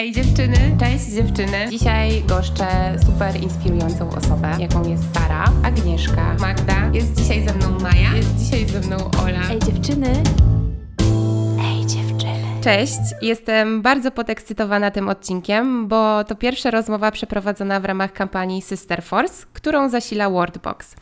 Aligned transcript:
Ej 0.00 0.12
dziewczyny, 0.12 0.76
cześć 0.80 1.04
dziewczyny. 1.04 1.70
Dzisiaj 1.70 2.22
goszczę 2.22 2.66
super 3.06 3.42
inspirującą 3.42 4.10
osobę, 4.10 4.56
jaką 4.58 4.88
jest 4.88 5.02
Sara, 5.14 5.44
Agnieszka, 5.62 6.36
Magda. 6.38 6.90
Jest 6.92 7.20
dzisiaj 7.20 7.48
ze 7.48 7.54
mną 7.54 7.78
Maja, 7.80 8.16
jest 8.16 8.36
dzisiaj 8.36 8.66
ze 8.68 8.80
mną 8.80 8.96
Ola. 9.22 9.50
Ej 9.50 9.58
dziewczyny. 9.58 10.12
Cześć, 12.60 12.98
jestem 13.22 13.82
bardzo 13.82 14.10
podekscytowana 14.10 14.90
tym 14.90 15.08
odcinkiem, 15.08 15.88
bo 15.88 16.24
to 16.24 16.34
pierwsza 16.34 16.70
rozmowa 16.70 17.10
przeprowadzona 17.10 17.80
w 17.80 17.84
ramach 17.84 18.12
kampanii 18.12 18.62
Sister 18.62 19.02
Force, 19.02 19.46
którą 19.52 19.88
zasila 19.88 20.30
Wordbox. 20.30 20.96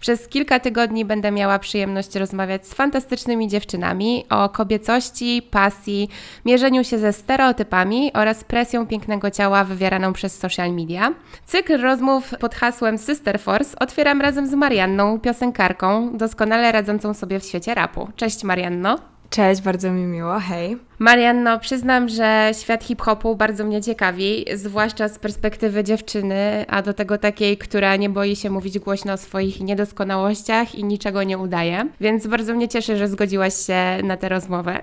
Przez 0.00 0.28
kilka 0.28 0.60
tygodni 0.60 1.04
będę 1.04 1.30
miała 1.30 1.58
przyjemność 1.58 2.14
rozmawiać 2.14 2.66
z 2.66 2.74
fantastycznymi 2.74 3.48
dziewczynami 3.48 4.24
o 4.30 4.48
kobiecości, 4.48 5.42
pasji, 5.50 6.08
mierzeniu 6.44 6.84
się 6.84 6.98
ze 6.98 7.12
stereotypami 7.12 8.12
oraz 8.12 8.44
presją 8.44 8.86
pięknego 8.86 9.30
ciała 9.30 9.64
wywieraną 9.64 10.12
przez 10.12 10.38
social 10.38 10.72
media. 10.72 11.14
Cykl 11.46 11.80
rozmów 11.80 12.34
pod 12.40 12.54
hasłem 12.54 12.98
Sister 12.98 13.40
Force 13.40 13.78
otwieram 13.78 14.20
razem 14.20 14.46
z 14.46 14.54
Marianną, 14.54 15.20
piosenkarką, 15.20 16.16
doskonale 16.16 16.72
radzącą 16.72 17.14
sobie 17.14 17.40
w 17.40 17.44
świecie 17.44 17.74
rapu. 17.74 18.08
Cześć 18.16 18.44
Marianno. 18.44 18.98
Cześć, 19.32 19.62
bardzo 19.62 19.90
mi 19.90 20.02
miło, 20.02 20.40
hej. 20.40 20.78
Marianno, 21.02 21.58
przyznam, 21.58 22.08
że 22.08 22.50
świat 22.60 22.84
hip-hopu 22.84 23.36
bardzo 23.36 23.64
mnie 23.64 23.82
ciekawi, 23.82 24.44
zwłaszcza 24.54 25.08
z 25.08 25.18
perspektywy 25.18 25.84
dziewczyny, 25.84 26.64
a 26.68 26.82
do 26.82 26.94
tego 26.94 27.18
takiej, 27.18 27.58
która 27.58 27.96
nie 27.96 28.10
boi 28.10 28.36
się 28.36 28.50
mówić 28.50 28.78
głośno 28.78 29.12
o 29.12 29.16
swoich 29.16 29.60
niedoskonałościach 29.60 30.74
i 30.74 30.84
niczego 30.84 31.22
nie 31.22 31.38
udaje. 31.38 31.88
Więc 32.00 32.26
bardzo 32.26 32.54
mnie 32.54 32.68
cieszy, 32.68 32.96
że 32.96 33.08
zgodziłaś 33.08 33.54
się 33.54 33.98
na 34.04 34.16
tę 34.16 34.28
rozmowę. 34.28 34.80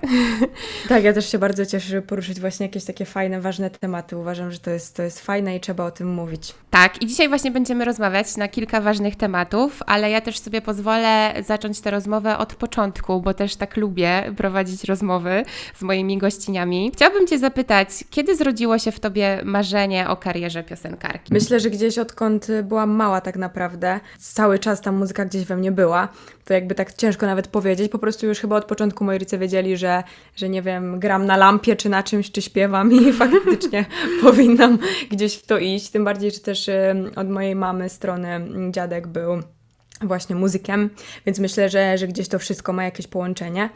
Tak, 0.88 1.04
ja 1.04 1.12
też 1.12 1.32
się 1.32 1.38
bardzo 1.38 1.66
cieszę, 1.66 1.88
żeby 1.88 2.02
poruszyć 2.02 2.40
właśnie 2.40 2.66
jakieś 2.66 2.84
takie 2.84 3.04
fajne, 3.04 3.40
ważne 3.40 3.70
tematy. 3.70 4.16
Uważam, 4.16 4.52
że 4.52 4.58
to 4.58 4.70
jest, 4.70 4.96
to 4.96 5.02
jest 5.02 5.20
fajne 5.20 5.56
i 5.56 5.60
trzeba 5.60 5.84
o 5.84 5.90
tym 5.90 6.14
mówić. 6.14 6.54
Tak, 6.70 7.02
i 7.02 7.06
dzisiaj 7.06 7.28
właśnie 7.28 7.50
będziemy 7.50 7.84
rozmawiać 7.84 8.36
na 8.36 8.48
kilka 8.48 8.80
ważnych 8.80 9.16
tematów, 9.16 9.82
ale 9.86 10.10
ja 10.10 10.20
też 10.20 10.38
sobie 10.38 10.60
pozwolę 10.60 11.34
zacząć 11.46 11.80
tę 11.80 11.90
rozmowę 11.90 12.38
od 12.38 12.54
początku, 12.54 13.20
bo 13.20 13.34
też 13.34 13.56
tak 13.56 13.76
lubię 13.76 14.32
prowadzić 14.36 14.84
rozmowy 14.84 15.42
z 15.74 15.82
moimi 15.82 16.09
moimi 16.10 16.18
gościniami. 16.18 16.90
Chciałabym 16.94 17.26
Cię 17.26 17.38
zapytać, 17.38 17.88
kiedy 18.10 18.36
zrodziło 18.36 18.78
się 18.78 18.92
w 18.92 19.00
Tobie 19.00 19.40
marzenie 19.44 20.08
o 20.08 20.16
karierze 20.16 20.62
piosenkarki? 20.62 21.32
Myślę, 21.32 21.60
że 21.60 21.70
gdzieś 21.70 21.98
odkąd 21.98 22.46
byłam 22.62 22.90
mała 22.90 23.20
tak 23.20 23.36
naprawdę, 23.36 24.00
cały 24.18 24.58
czas 24.58 24.80
ta 24.80 24.92
muzyka 24.92 25.24
gdzieś 25.24 25.44
we 25.44 25.56
mnie 25.56 25.72
była. 25.72 26.08
To 26.44 26.54
jakby 26.54 26.74
tak 26.74 26.92
ciężko 26.92 27.26
nawet 27.26 27.48
powiedzieć. 27.48 27.92
Po 27.92 27.98
prostu 27.98 28.26
już 28.26 28.38
chyba 28.38 28.56
od 28.56 28.64
początku 28.64 29.04
moi 29.04 29.18
rodzice 29.18 29.38
wiedzieli, 29.38 29.76
że, 29.76 30.02
że 30.36 30.48
nie 30.48 30.62
wiem, 30.62 31.00
gram 31.00 31.26
na 31.26 31.36
lampie 31.36 31.76
czy 31.76 31.88
na 31.88 32.02
czymś, 32.02 32.30
czy 32.30 32.42
śpiewam 32.42 32.92
i 32.92 33.12
faktycznie 33.22 33.84
powinnam 34.22 34.78
gdzieś 35.10 35.34
w 35.34 35.46
to 35.46 35.58
iść. 35.58 35.90
Tym 35.90 36.04
bardziej, 36.04 36.30
że 36.30 36.40
też 36.40 36.70
od 37.16 37.30
mojej 37.30 37.56
mamy 37.56 37.88
strony 37.88 38.40
dziadek 38.70 39.06
był 39.06 39.42
właśnie 40.00 40.36
muzykiem, 40.36 40.90
więc 41.26 41.38
myślę, 41.38 41.68
że, 41.68 41.98
że 41.98 42.08
gdzieś 42.08 42.28
to 42.28 42.38
wszystko 42.38 42.72
ma 42.72 42.84
jakieś 42.84 43.06
połączenie. 43.06 43.70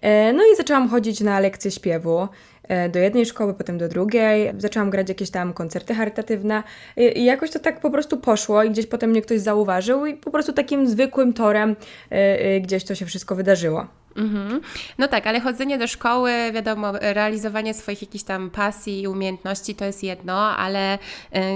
E, 0.00 0.32
no 0.32 0.42
i 0.52 0.56
zaczęłam 0.56 0.88
chodzić 0.88 1.20
na 1.20 1.40
lekcje 1.40 1.70
śpiewu 1.70 2.28
e, 2.62 2.88
do 2.88 2.98
jednej 2.98 3.26
szkoły, 3.26 3.54
potem 3.54 3.78
do 3.78 3.88
drugiej. 3.88 4.52
Zaczęłam 4.58 4.90
grać 4.90 5.08
jakieś 5.08 5.30
tam 5.30 5.52
koncerty 5.52 5.94
charytatywne 5.94 6.62
i, 6.96 7.24
jakoś 7.24 7.50
to 7.50 7.58
tak 7.58 7.80
po 7.80 7.90
prostu 7.90 8.16
poszło 8.16 8.62
i 8.62 8.70
gdzieś 8.70 8.86
potem 8.86 9.10
mnie 9.10 9.22
ktoś 9.22 9.40
zauważył 9.40 10.06
i 10.06 10.14
po 10.14 10.30
prostu 10.30 10.52
takim 10.52 10.88
zwykłym 10.88 11.32
torem 11.32 11.76
e, 12.10 12.60
gdzieś 12.60 12.84
to 12.84 12.94
się 12.94 13.06
wszystko 13.06 13.34
wydarzyło. 13.34 13.86
Mhm. 14.16 14.60
No 14.98 15.08
tak, 15.08 15.26
ale 15.26 15.40
chodzenie 15.40 15.78
do 15.78 15.86
szkoły, 15.86 16.32
wiadomo, 16.54 16.92
realizowanie 17.00 17.74
swoich 17.74 18.02
jakichś 18.02 18.24
tam 18.24 18.50
pasji 18.50 19.02
i 19.02 19.08
umiejętności 19.08 19.74
to 19.74 19.84
jest 19.84 20.02
jedno, 20.02 20.56
ale 20.56 20.94
y, 20.94 20.98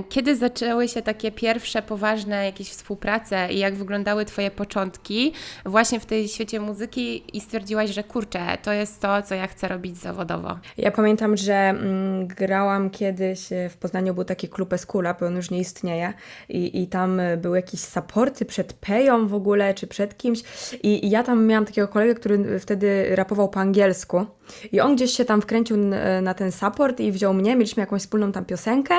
kiedy 0.09 0.37
zaczęły 0.37 0.89
się 0.89 1.03
takie 1.03 1.33
pierwsze 1.33 1.83
poważne 1.83 2.45
jakieś 2.45 2.69
współprace 2.69 3.49
i 3.53 3.59
jak 3.59 3.75
wyglądały 3.75 4.25
Twoje 4.25 4.51
początki 4.51 5.33
właśnie 5.65 6.01
w 6.01 6.07
tej 6.07 6.29
świecie 6.29 6.61
muzyki 6.61 7.37
i 7.37 7.41
stwierdziłaś, 7.41 7.91
że 7.91 8.05
kurczę, 8.05 8.41
to 8.63 8.73
jest 8.73 9.01
to, 9.01 9.23
co 9.23 9.35
ja 9.35 9.47
chcę 9.47 9.69
robić 9.69 9.97
zawodowo? 9.97 10.59
Ja 10.79 10.91
pamiętam, 10.91 11.37
że 11.37 11.55
mm, 11.55 12.27
grałam 12.27 12.91
kiedyś 12.91 13.53
e, 13.53 13.69
w 13.69 13.77
Poznaniu, 13.77 14.15
był 14.15 14.25
taki 14.25 14.49
klub 14.49 14.73
Eskula, 14.73 15.15
bo 15.15 15.27
on 15.27 15.37
już 15.37 15.51
nie 15.51 15.59
istnieje 15.59 16.13
i, 16.49 16.83
i 16.83 16.87
tam 16.87 17.21
były 17.37 17.57
jakieś 17.57 17.81
supporty 17.81 18.45
przed 18.45 18.73
Peją 18.73 19.29
w 19.29 19.35
ogóle, 19.35 19.75
czy 19.75 19.87
przed 19.87 20.17
kimś 20.17 20.43
i, 20.83 21.07
i 21.07 21.11
ja 21.11 21.23
tam 21.23 21.47
miałam 21.47 21.65
takiego 21.65 21.89
kolegę, 21.89 22.15
który 22.15 22.44
wtedy 22.61 23.17
rapował 23.17 23.49
po 23.49 23.61
angielsku. 23.61 24.27
I 24.73 24.81
on 24.81 24.97
gdzieś 24.97 25.11
się 25.11 25.25
tam 25.25 25.43
wkręcił 25.43 25.77
na 26.23 26.35
ten 26.35 26.53
support 26.53 27.01
i 27.01 27.13
wziął 27.13 27.35
mnie, 27.35 27.57
mieliśmy 27.57 27.81
jakąś 27.81 28.03
wspólną 28.03 28.33
tam 28.33 28.45
piosenkę. 28.45 28.95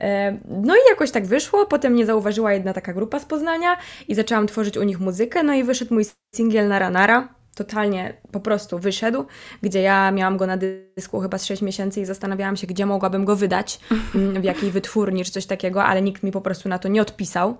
E, 0.00 0.38
no 0.48 0.74
i 0.74 0.78
jakoś 0.90 1.10
tak 1.10 1.26
wyszło, 1.26 1.66
potem 1.66 1.92
mnie 1.92 2.06
zauważyła 2.06 2.52
jedna 2.52 2.72
taka 2.72 2.92
grupa 2.92 3.18
z 3.18 3.24
Poznania 3.24 3.76
i 4.08 4.14
zaczęłam 4.14 4.46
tworzyć 4.46 4.76
u 4.76 4.82
nich 4.82 5.00
muzykę, 5.00 5.42
no 5.42 5.54
i 5.54 5.64
wyszedł 5.64 5.94
mój 5.94 6.04
singiel 6.34 6.68
Nara 6.68 6.90
Nara, 6.90 7.28
totalnie 7.54 8.14
po 8.36 8.40
prostu 8.40 8.78
wyszedł, 8.78 9.24
gdzie 9.62 9.82
ja 9.82 10.10
miałam 10.10 10.36
go 10.36 10.46
na 10.46 10.56
dysku 10.56 11.20
chyba 11.20 11.38
z 11.38 11.44
6 11.44 11.62
miesięcy 11.62 12.00
i 12.00 12.04
zastanawiałam 12.04 12.56
się, 12.56 12.66
gdzie 12.66 12.86
mogłabym 12.86 13.24
go 13.24 13.36
wydać, 13.36 13.80
mm, 14.14 14.40
w 14.42 14.44
jakiej 14.44 14.70
wytwórni 14.70 15.24
czy 15.24 15.30
coś 15.30 15.46
takiego, 15.46 15.84
ale 15.84 16.02
nikt 16.02 16.22
mi 16.22 16.32
po 16.32 16.40
prostu 16.40 16.68
na 16.68 16.78
to 16.78 16.88
nie 16.88 17.02
odpisał. 17.02 17.56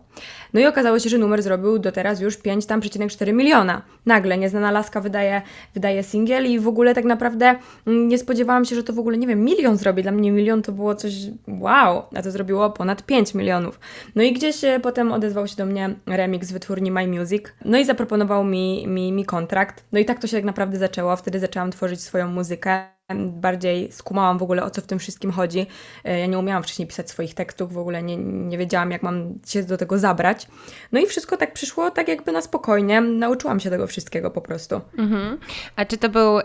No 0.52 0.60
i 0.60 0.66
okazało 0.66 0.98
się, 0.98 1.10
że 1.10 1.18
numer 1.18 1.42
zrobił 1.42 1.78
do 1.78 1.92
teraz 1.92 2.20
już 2.20 2.36
5 2.36 2.66
tam 2.66 2.80
4 3.08 3.32
miliona. 3.32 3.82
Nagle 4.06 4.38
nieznana 4.38 4.70
laska 4.70 5.00
wydaje, 5.00 5.42
wydaje 5.74 6.02
singiel 6.02 6.46
i 6.46 6.58
w 6.58 6.68
ogóle 6.68 6.94
tak 6.94 7.04
naprawdę 7.04 7.54
mm, 7.86 8.08
nie 8.08 8.18
spodziewałam 8.18 8.64
się, 8.64 8.76
że 8.76 8.82
to 8.82 8.92
w 8.92 8.98
ogóle, 8.98 9.18
nie 9.18 9.26
wiem, 9.26 9.44
milion 9.44 9.76
zrobi. 9.76 10.02
Dla 10.02 10.12
mnie 10.12 10.32
milion 10.32 10.62
to 10.62 10.72
było 10.72 10.94
coś 10.94 11.12
wow, 11.48 12.02
a 12.14 12.22
to 12.22 12.30
zrobiło 12.30 12.70
ponad 12.70 13.02
5 13.02 13.34
milionów. 13.34 13.80
No 14.14 14.22
i 14.22 14.32
gdzieś 14.32 14.64
e, 14.64 14.80
potem 14.80 15.12
odezwał 15.12 15.48
się 15.48 15.56
do 15.56 15.66
mnie 15.66 15.94
remix 16.06 16.52
wytwórni 16.52 16.90
My 16.90 17.06
Music, 17.06 17.42
no 17.64 17.78
i 17.78 17.84
zaproponował 17.84 18.44
mi, 18.44 18.86
mi, 18.88 19.12
mi 19.12 19.24
kontrakt. 19.24 19.84
No 19.92 19.98
i 19.98 20.04
tak 20.04 20.18
to 20.20 20.26
się 20.26 20.36
tak 20.36 20.44
naprawdę 20.44 20.65
zaczęło. 20.74 21.16
Wtedy 21.16 21.40
zaczęłam 21.40 21.70
tworzyć 21.70 22.00
swoją 22.00 22.28
muzykę 22.28 22.96
bardziej 23.14 23.92
skumałam 23.92 24.38
w 24.38 24.42
ogóle 24.42 24.64
o 24.64 24.70
co 24.70 24.82
w 24.82 24.86
tym 24.86 24.98
wszystkim 24.98 25.32
chodzi. 25.32 25.66
E, 26.04 26.18
ja 26.18 26.26
nie 26.26 26.38
umiałam 26.38 26.62
wcześniej 26.62 26.88
pisać 26.88 27.10
swoich 27.10 27.34
tekstów, 27.34 27.72
w 27.72 27.78
ogóle 27.78 28.02
nie, 28.02 28.16
nie 28.16 28.58
wiedziałam, 28.58 28.90
jak 28.90 29.02
mam 29.02 29.38
się 29.46 29.62
do 29.62 29.76
tego 29.76 29.98
zabrać. 29.98 30.48
No 30.92 31.00
i 31.00 31.06
wszystko 31.06 31.36
tak 31.36 31.52
przyszło 31.52 31.90
tak 31.90 32.08
jakby 32.08 32.32
na 32.32 32.42
spokojnie. 32.42 33.00
Nauczyłam 33.00 33.60
się 33.60 33.70
tego 33.70 33.86
wszystkiego 33.86 34.30
po 34.30 34.40
prostu. 34.40 34.80
Mhm. 34.98 35.38
A 35.76 35.84
czy 35.84 35.98
to 35.98 36.08
był 36.08 36.38
y, 36.38 36.42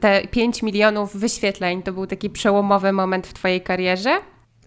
te 0.00 0.22
5 0.30 0.62
milionów 0.62 1.16
wyświetleń, 1.16 1.82
to 1.82 1.92
był 1.92 2.06
taki 2.06 2.30
przełomowy 2.30 2.92
moment 2.92 3.26
w 3.26 3.32
Twojej 3.32 3.60
karierze? 3.60 4.20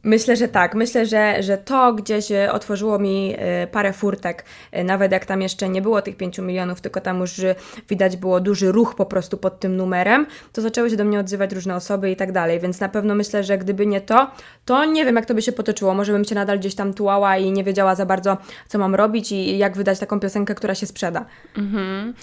Myślę, 0.03 0.35
że 0.35 0.47
tak. 0.47 0.75
Myślę, 0.75 1.05
że, 1.05 1.43
że 1.43 1.57
to 1.57 1.93
gdzieś 1.93 2.31
e, 2.31 2.51
otworzyło 2.51 2.99
mi 2.99 3.35
e, 3.37 3.67
parę 3.67 3.93
furtek, 3.93 4.45
e, 4.71 4.83
nawet 4.83 5.11
jak 5.11 5.25
tam 5.25 5.41
jeszcze 5.41 5.69
nie 5.69 5.81
było 5.81 6.01
tych 6.01 6.17
5 6.17 6.37
milionów, 6.39 6.81
tylko 6.81 7.01
tam 7.01 7.19
już 7.19 7.41
widać 7.89 8.17
było 8.17 8.39
duży 8.39 8.71
ruch 8.71 8.95
po 8.95 9.05
prostu 9.05 9.37
pod 9.37 9.59
tym 9.59 9.77
numerem, 9.77 10.25
to 10.53 10.61
zaczęły 10.61 10.89
się 10.89 10.95
do 10.95 11.05
mnie 11.05 11.19
odzywać 11.19 11.53
różne 11.53 11.75
osoby 11.75 12.11
i 12.11 12.15
tak 12.15 12.31
dalej, 12.31 12.59
więc 12.59 12.79
na 12.79 12.89
pewno 12.89 13.15
myślę, 13.15 13.43
że 13.43 13.57
gdyby 13.57 13.85
nie 13.85 14.01
to, 14.01 14.31
to 14.65 14.85
nie 14.85 15.05
wiem 15.05 15.15
jak 15.15 15.25
to 15.25 15.35
by 15.35 15.41
się 15.41 15.51
potoczyło. 15.51 15.93
Może 15.93 16.13
bym 16.13 16.25
się 16.25 16.35
nadal 16.35 16.59
gdzieś 16.59 16.75
tam 16.75 16.93
tułała 16.93 17.37
i 17.37 17.51
nie 17.51 17.63
wiedziała 17.63 17.95
za 17.95 18.05
bardzo, 18.05 18.37
co 18.67 18.77
mam 18.77 18.95
robić 18.95 19.31
i 19.31 19.57
jak 19.57 19.77
wydać 19.77 19.99
taką 19.99 20.19
piosenkę, 20.19 20.55
która 20.55 20.75
się 20.75 20.85
sprzeda. 20.85 21.25
Mhm. 21.57 22.13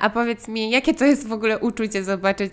A 0.00 0.10
powiedz 0.10 0.48
mi, 0.48 0.70
jakie 0.70 0.94
to 0.94 1.04
jest 1.04 1.28
w 1.28 1.32
ogóle 1.32 1.58
uczucie 1.58 2.04
zobaczyć 2.04 2.52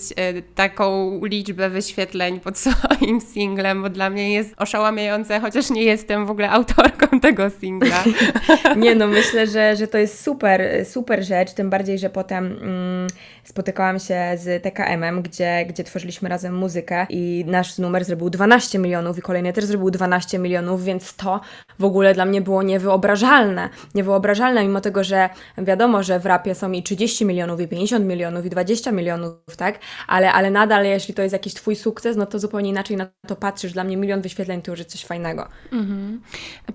taką 0.55 1.19
liczbę 1.25 1.69
wyświetleń 1.69 2.39
pod 2.39 2.57
swoim 2.67 3.21
singlem, 3.21 3.81
bo 3.81 3.89
dla 3.89 4.09
mnie 4.09 4.33
jest 4.33 4.53
oszałamiające, 4.59 5.39
chociaż 5.39 5.69
nie 5.69 5.83
jestem 5.83 6.25
w 6.25 6.31
ogóle 6.31 6.49
autorką 6.49 7.19
tego 7.19 7.49
singla. 7.49 8.03
nie 8.75 8.95
no, 8.95 9.07
myślę, 9.07 9.47
że, 9.47 9.75
że 9.75 9.87
to 9.87 9.97
jest 9.97 10.23
super, 10.23 10.85
super 10.85 11.23
rzecz, 11.23 11.53
tym 11.53 11.69
bardziej, 11.69 11.99
że 11.99 12.09
potem 12.09 12.45
mm, 12.45 13.07
spotykałam 13.49 13.99
się 13.99 14.37
z 14.37 14.63
TKM-em, 14.63 15.21
gdzie, 15.21 15.65
gdzie 15.69 15.83
tworzyliśmy 15.83 16.29
razem 16.29 16.55
muzykę 16.55 17.05
i 17.09 17.45
nasz 17.47 17.77
numer 17.77 18.05
zrobił 18.05 18.29
12 18.29 18.79
milionów 18.79 19.17
i 19.17 19.21
kolejny 19.21 19.53
też 19.53 19.65
zrobił 19.65 19.91
12 19.91 20.39
milionów, 20.39 20.83
więc 20.83 21.15
to 21.15 21.41
w 21.79 21.83
ogóle 21.83 22.13
dla 22.13 22.25
mnie 22.25 22.41
było 22.41 22.63
niewyobrażalne. 22.63 23.69
Niewyobrażalne, 23.95 24.63
mimo 24.63 24.81
tego, 24.81 25.03
że 25.03 25.29
wiadomo, 25.57 26.03
że 26.03 26.19
w 26.19 26.25
rapie 26.25 26.55
są 26.55 26.71
i 26.71 26.83
30 26.83 27.25
milionów, 27.25 27.61
i 27.61 27.67
50 27.67 28.05
milionów, 28.05 28.45
i 28.45 28.49
20 28.49 28.91
milionów, 28.91 29.57
tak? 29.57 29.79
Ale, 30.07 30.33
ale 30.33 30.51
nadal, 30.51 30.85
jeśli 30.85 31.13
to 31.13 31.21
jest 31.21 31.33
jakiś 31.33 31.53
Twój 31.53 31.75
sukces, 31.75 32.17
no 32.17 32.25
to 32.25 32.39
zupełnie 32.39 32.69
inaczej 32.69 32.97
na 32.97 33.07
to 33.27 33.35
patrzysz. 33.35 33.73
Dla 33.73 33.83
mnie 33.83 33.97
milion 33.97 34.21
wyświetleń 34.21 34.61
to 34.61 34.71
już 34.71 34.79
jest 34.79 34.91
coś 34.91 35.05
fajnego. 35.05 35.47
Mhm. 35.71 36.21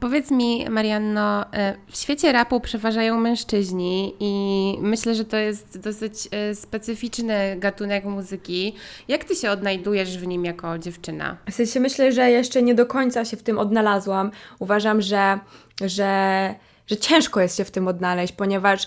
Powiedz 0.01 0.31
mi, 0.31 0.71
Marianno, 0.71 1.53
e, 1.53 1.77
w 1.89 1.97
świecie 1.97 2.33
rapu 2.33 2.61
przeważają 2.61 3.21
mężczyźni 3.21 4.15
i 4.21 4.33
myślę, 4.81 5.15
że 5.15 5.25
to 5.25 5.37
jest 5.37 5.79
dosyć 5.79 6.29
e, 6.33 6.55
specyficzny 6.65 7.57
gatunek 7.59 8.05
muzyki. 8.05 8.75
Jak 9.09 9.25
Ty 9.25 9.35
się 9.35 9.51
odnajdujesz 9.51 10.19
w 10.19 10.27
nim 10.27 10.45
jako 10.45 10.79
dziewczyna? 10.79 11.37
W 11.51 11.55
sensie 11.55 11.81
myślę, 11.81 12.13
że 12.13 12.31
jeszcze 12.31 12.63
nie 12.63 12.75
do 12.75 12.87
końca 12.87 13.25
się 13.25 13.37
w 13.37 13.43
tym 13.43 13.59
odnalazłam. 13.59 14.31
Uważam, 14.59 15.03
że, 15.03 15.39
że 15.81 16.55
że 16.87 16.97
ciężko 16.97 17.41
jest 17.41 17.57
się 17.57 17.65
w 17.65 17.71
tym 17.71 17.89
odnaleźć, 17.89 18.33
ponieważ 18.33 18.87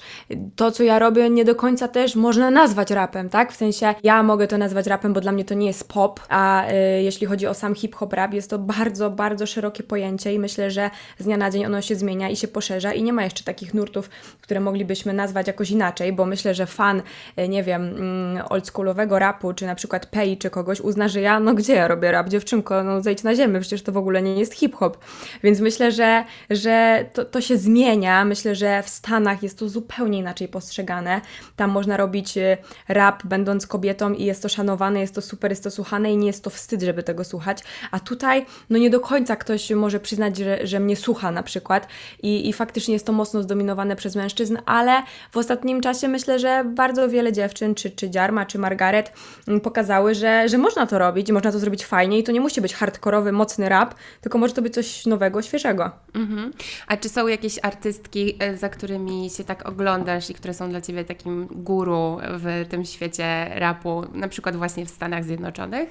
to, 0.55 0.71
co 0.71 0.83
ja 0.83 0.99
robię, 0.99 1.29
nie 1.29 1.45
do 1.45 1.55
końca 1.55 1.87
też 1.87 2.15
można 2.15 2.51
nazwać 2.51 2.91
rapem, 2.91 3.29
tak? 3.29 3.53
W 3.53 3.55
sensie 3.55 3.95
ja 4.03 4.23
mogę 4.23 4.47
to 4.47 4.57
nazwać 4.57 4.87
rapem, 4.87 5.13
bo 5.13 5.21
dla 5.21 5.31
mnie 5.31 5.45
to 5.45 5.53
nie 5.53 5.67
jest 5.67 5.93
pop, 5.93 6.19
a 6.29 6.69
y, 6.71 6.73
jeśli 7.01 7.27
chodzi 7.27 7.47
o 7.47 7.53
sam 7.53 7.75
hip-hop 7.75 8.13
rap, 8.13 8.33
jest 8.33 8.49
to 8.49 8.59
bardzo, 8.59 9.09
bardzo 9.09 9.45
szerokie 9.45 9.83
pojęcie 9.83 10.33
i 10.33 10.39
myślę, 10.39 10.71
że 10.71 10.89
z 11.19 11.23
dnia 11.23 11.37
na 11.37 11.51
dzień 11.51 11.65
ono 11.65 11.81
się 11.81 11.95
zmienia 11.95 12.29
i 12.29 12.35
się 12.35 12.47
poszerza 12.47 12.93
i 12.93 13.03
nie 13.03 13.13
ma 13.13 13.23
jeszcze 13.23 13.43
takich 13.43 13.73
nurtów, 13.73 14.09
które 14.41 14.59
moglibyśmy 14.59 15.13
nazwać 15.13 15.47
jakoś 15.47 15.71
inaczej, 15.71 16.13
bo 16.13 16.25
myślę, 16.25 16.53
że 16.53 16.65
fan, 16.65 17.01
y, 17.39 17.49
nie 17.49 17.63
wiem, 17.63 17.81
mm, 17.81 18.45
oldschoolowego 18.49 19.19
rapu, 19.19 19.53
czy 19.53 19.65
na 19.65 19.75
przykład 19.75 20.05
Pei, 20.05 20.37
czy 20.37 20.49
kogoś 20.49 20.81
uzna, 20.81 21.07
że 21.07 21.21
ja, 21.21 21.39
no 21.39 21.53
gdzie 21.53 21.73
ja 21.73 21.87
robię 21.87 22.11
rap, 22.11 22.29
dziewczynko, 22.29 22.83
no 22.83 23.01
zejdź 23.01 23.23
na 23.23 23.35
ziemię, 23.35 23.59
przecież 23.59 23.83
to 23.83 23.91
w 23.91 23.97
ogóle 23.97 24.21
nie 24.21 24.39
jest 24.39 24.53
hip-hop. 24.53 24.97
Więc 25.43 25.59
myślę, 25.59 25.91
że, 25.91 26.23
że 26.49 27.05
to, 27.13 27.25
to 27.25 27.41
się 27.41 27.57
zmienia. 27.57 27.86
Myślę, 28.25 28.55
że 28.55 28.83
w 28.83 28.89
Stanach 28.89 29.43
jest 29.43 29.59
to 29.59 29.69
zupełnie 29.69 30.19
inaczej 30.19 30.47
postrzegane. 30.47 31.21
Tam 31.55 31.71
można 31.71 31.97
robić 31.97 32.37
y, 32.37 32.57
rap 32.87 33.25
będąc 33.25 33.67
kobietą 33.67 34.13
i 34.13 34.25
jest 34.25 34.41
to 34.41 34.49
szanowane, 34.49 34.99
jest 34.99 35.15
to 35.15 35.21
super, 35.21 35.51
jest 35.51 35.63
to 35.63 35.71
słuchane 35.71 36.11
i 36.11 36.17
nie 36.17 36.27
jest 36.27 36.43
to 36.43 36.49
wstyd, 36.49 36.81
żeby 36.81 37.03
tego 37.03 37.23
słuchać. 37.23 37.63
A 37.91 37.99
tutaj, 37.99 38.45
no 38.69 38.77
nie 38.77 38.89
do 38.89 38.99
końca 38.99 39.35
ktoś 39.35 39.71
może 39.71 39.99
przyznać, 39.99 40.37
że, 40.37 40.67
że 40.67 40.79
mnie 40.79 40.95
słucha 40.95 41.31
na 41.31 41.43
przykład 41.43 41.87
i, 42.23 42.49
i 42.49 42.53
faktycznie 42.53 42.93
jest 42.93 43.05
to 43.05 43.13
mocno 43.13 43.43
zdominowane 43.43 43.95
przez 43.95 44.15
mężczyzn, 44.15 44.57
ale 44.65 45.03
w 45.31 45.37
ostatnim 45.37 45.81
czasie 45.81 46.07
myślę, 46.07 46.39
że 46.39 46.63
bardzo 46.75 47.09
wiele 47.09 47.33
dziewczyn, 47.33 47.75
czy, 47.75 47.91
czy 47.91 48.09
Dziarma, 48.09 48.45
czy 48.45 48.59
Margaret 48.59 49.13
mm, 49.47 49.61
pokazały, 49.61 50.15
że, 50.15 50.49
że 50.49 50.57
można 50.57 50.87
to 50.87 50.99
robić 50.99 51.31
można 51.37 51.51
to 51.51 51.59
zrobić 51.59 51.85
fajnie 51.85 52.19
i 52.19 52.23
to 52.23 52.31
nie 52.31 52.41
musi 52.41 52.61
być 52.61 52.73
hardkorowy, 52.73 53.31
mocny 53.31 53.69
rap, 53.69 53.95
tylko 54.21 54.37
może 54.37 54.53
to 54.53 54.61
być 54.61 54.73
coś 54.73 55.05
nowego, 55.05 55.41
świeżego. 55.41 55.91
Mhm. 56.15 56.53
A 56.87 56.97
czy 56.97 57.09
są 57.09 57.27
jakieś 57.27 57.59
artystki, 57.77 58.35
e, 58.39 58.57
za 58.57 58.69
którymi 58.69 59.29
się 59.29 59.43
tak 59.43 59.69
oglądasz 59.69 60.29
i 60.29 60.33
które 60.33 60.53
są 60.53 60.69
dla 60.69 60.81
Ciebie 60.81 61.05
takim 61.05 61.47
guru 61.51 62.17
w 62.23 62.65
tym 62.69 62.85
świecie 62.85 63.49
rapu, 63.55 64.03
na 64.13 64.27
przykład 64.27 64.55
właśnie 64.55 64.85
w 64.85 64.89
Stanach 64.89 65.23
Zjednoczonych? 65.23 65.89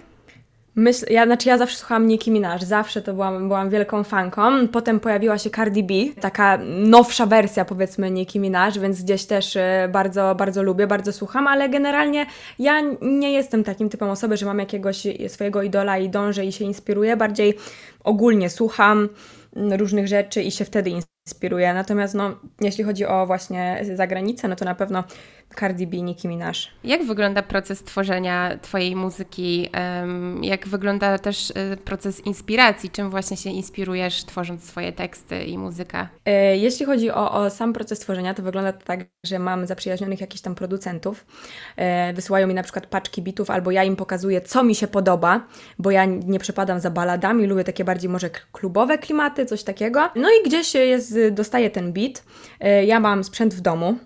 Myśl, 0.75 1.07
ja, 1.11 1.25
znaczy 1.27 1.49
ja 1.49 1.59
zawsze 1.59 1.77
słuchałam 1.77 2.07
Nicki 2.07 2.31
Minaj, 2.31 2.59
zawsze 2.65 3.03
to 3.03 3.15
byłam, 3.15 3.49
byłam 3.49 3.71
wielką 3.71 4.05
fanką. 4.05 4.69
Potem 4.69 5.01
pojawiła 5.01 5.39
się 5.39 5.51
Cardi 5.51 5.83
B, 5.83 5.95
taka 6.21 6.59
nowsza 6.67 7.27
wersja 7.27 7.65
powiedzmy 7.65 8.11
Nicki 8.11 8.41
Minaj, 8.41 8.73
więc 8.73 9.03
gdzieś 9.03 9.25
też 9.25 9.57
e, 9.57 9.89
bardzo, 9.93 10.35
bardzo 10.35 10.63
lubię, 10.63 10.87
bardzo 10.87 11.13
słucham, 11.13 11.47
ale 11.47 11.69
generalnie 11.69 12.27
ja 12.59 12.81
nie 13.03 13.33
jestem 13.33 13.65
takim 13.65 13.89
typem 13.89 14.11
osoby, 14.11 14.37
że 14.37 14.47
mam 14.47 14.59
jakiegoś 14.59 15.07
swojego 15.29 15.63
idola 15.63 15.99
i 15.99 16.09
dążę 16.09 16.45
i 16.45 16.53
się 16.53 16.65
inspiruję, 16.65 17.17
bardziej 17.17 17.55
ogólnie 18.05 18.51
słucham 18.51 19.09
różnych 19.57 20.09
rzeczy 20.09 20.43
i 20.43 20.51
się 20.51 20.65
wtedy 20.65 20.91
inspiruję. 20.91 21.16
Natomiast 21.75 22.15
no, 22.15 22.37
jeśli 22.61 22.85
chodzi 22.85 23.07
o 23.07 23.27
właśnie 23.27 23.85
zagranicę, 23.95 24.49
no 24.49 24.57
to 24.57 24.65
na 24.65 24.75
pewno 24.75 25.05
Cardi 25.61 25.87
B, 25.87 25.97
Nicki 25.97 26.29
Minaj. 26.29 26.53
Jak 26.85 27.05
wygląda 27.05 27.43
proces 27.43 27.83
tworzenia 27.83 28.59
Twojej 28.63 28.97
muzyki? 28.97 29.69
Jak 30.43 30.69
wygląda 30.69 31.19
też 31.19 31.51
y, 31.51 31.77
proces 31.85 32.27
inspiracji? 32.27 32.91
Czym 32.91 33.11
właśnie 33.11 33.37
się 33.37 33.51
inspirujesz, 33.51 34.25
tworząc 34.25 34.65
swoje 34.65 34.93
teksty 34.93 35.45
i 35.45 35.59
muzykę? 35.59 36.09
E, 36.25 36.57
jeśli 36.57 36.87
chodzi 36.87 37.11
o, 37.11 37.33
o 37.33 37.51
sam 37.51 37.73
proces 37.73 37.99
tworzenia, 37.99 38.35
to 38.35 38.43
wygląda 38.43 38.73
to 38.73 38.87
tak, 38.87 39.01
że 39.25 39.39
mam 39.39 39.67
zaprzyjaźnionych 39.67 40.21
jakichś 40.21 40.43
tam 40.43 40.55
producentów. 40.55 41.27
E, 41.77 42.13
wysyłają 42.13 42.47
mi 42.47 42.55
na 42.55 42.63
przykład 42.63 42.87
paczki 42.87 43.23
bitów, 43.23 43.51
albo 43.51 43.71
ja 43.71 43.85
im 43.85 43.97
pokazuję, 43.97 44.41
co 44.41 44.65
mi 44.65 44.75
się 44.75 44.87
podoba, 44.87 45.47
bo 45.79 45.91
ja 45.91 46.05
nie 46.05 46.39
przepadam 46.39 46.81
za 46.81 46.91
baladami, 46.91 47.47
lubię 47.47 47.65
takie 47.65 47.85
bardziej 47.85 48.11
może 48.11 48.31
klubowe 48.53 48.99
klimaty, 48.99 49.47
coś 49.47 49.63
takiego. 49.63 50.11
No 50.17 50.29
i 50.29 50.47
gdzieś 50.47 50.75
jest, 50.75 51.19
dostaję 51.31 51.71
ten 51.71 51.93
beat. 51.93 52.23
E, 52.61 52.85
ja 52.85 53.01
mam 53.01 53.25
sprzęt 53.25 53.55
w 53.55 53.61
domu, 53.61 53.99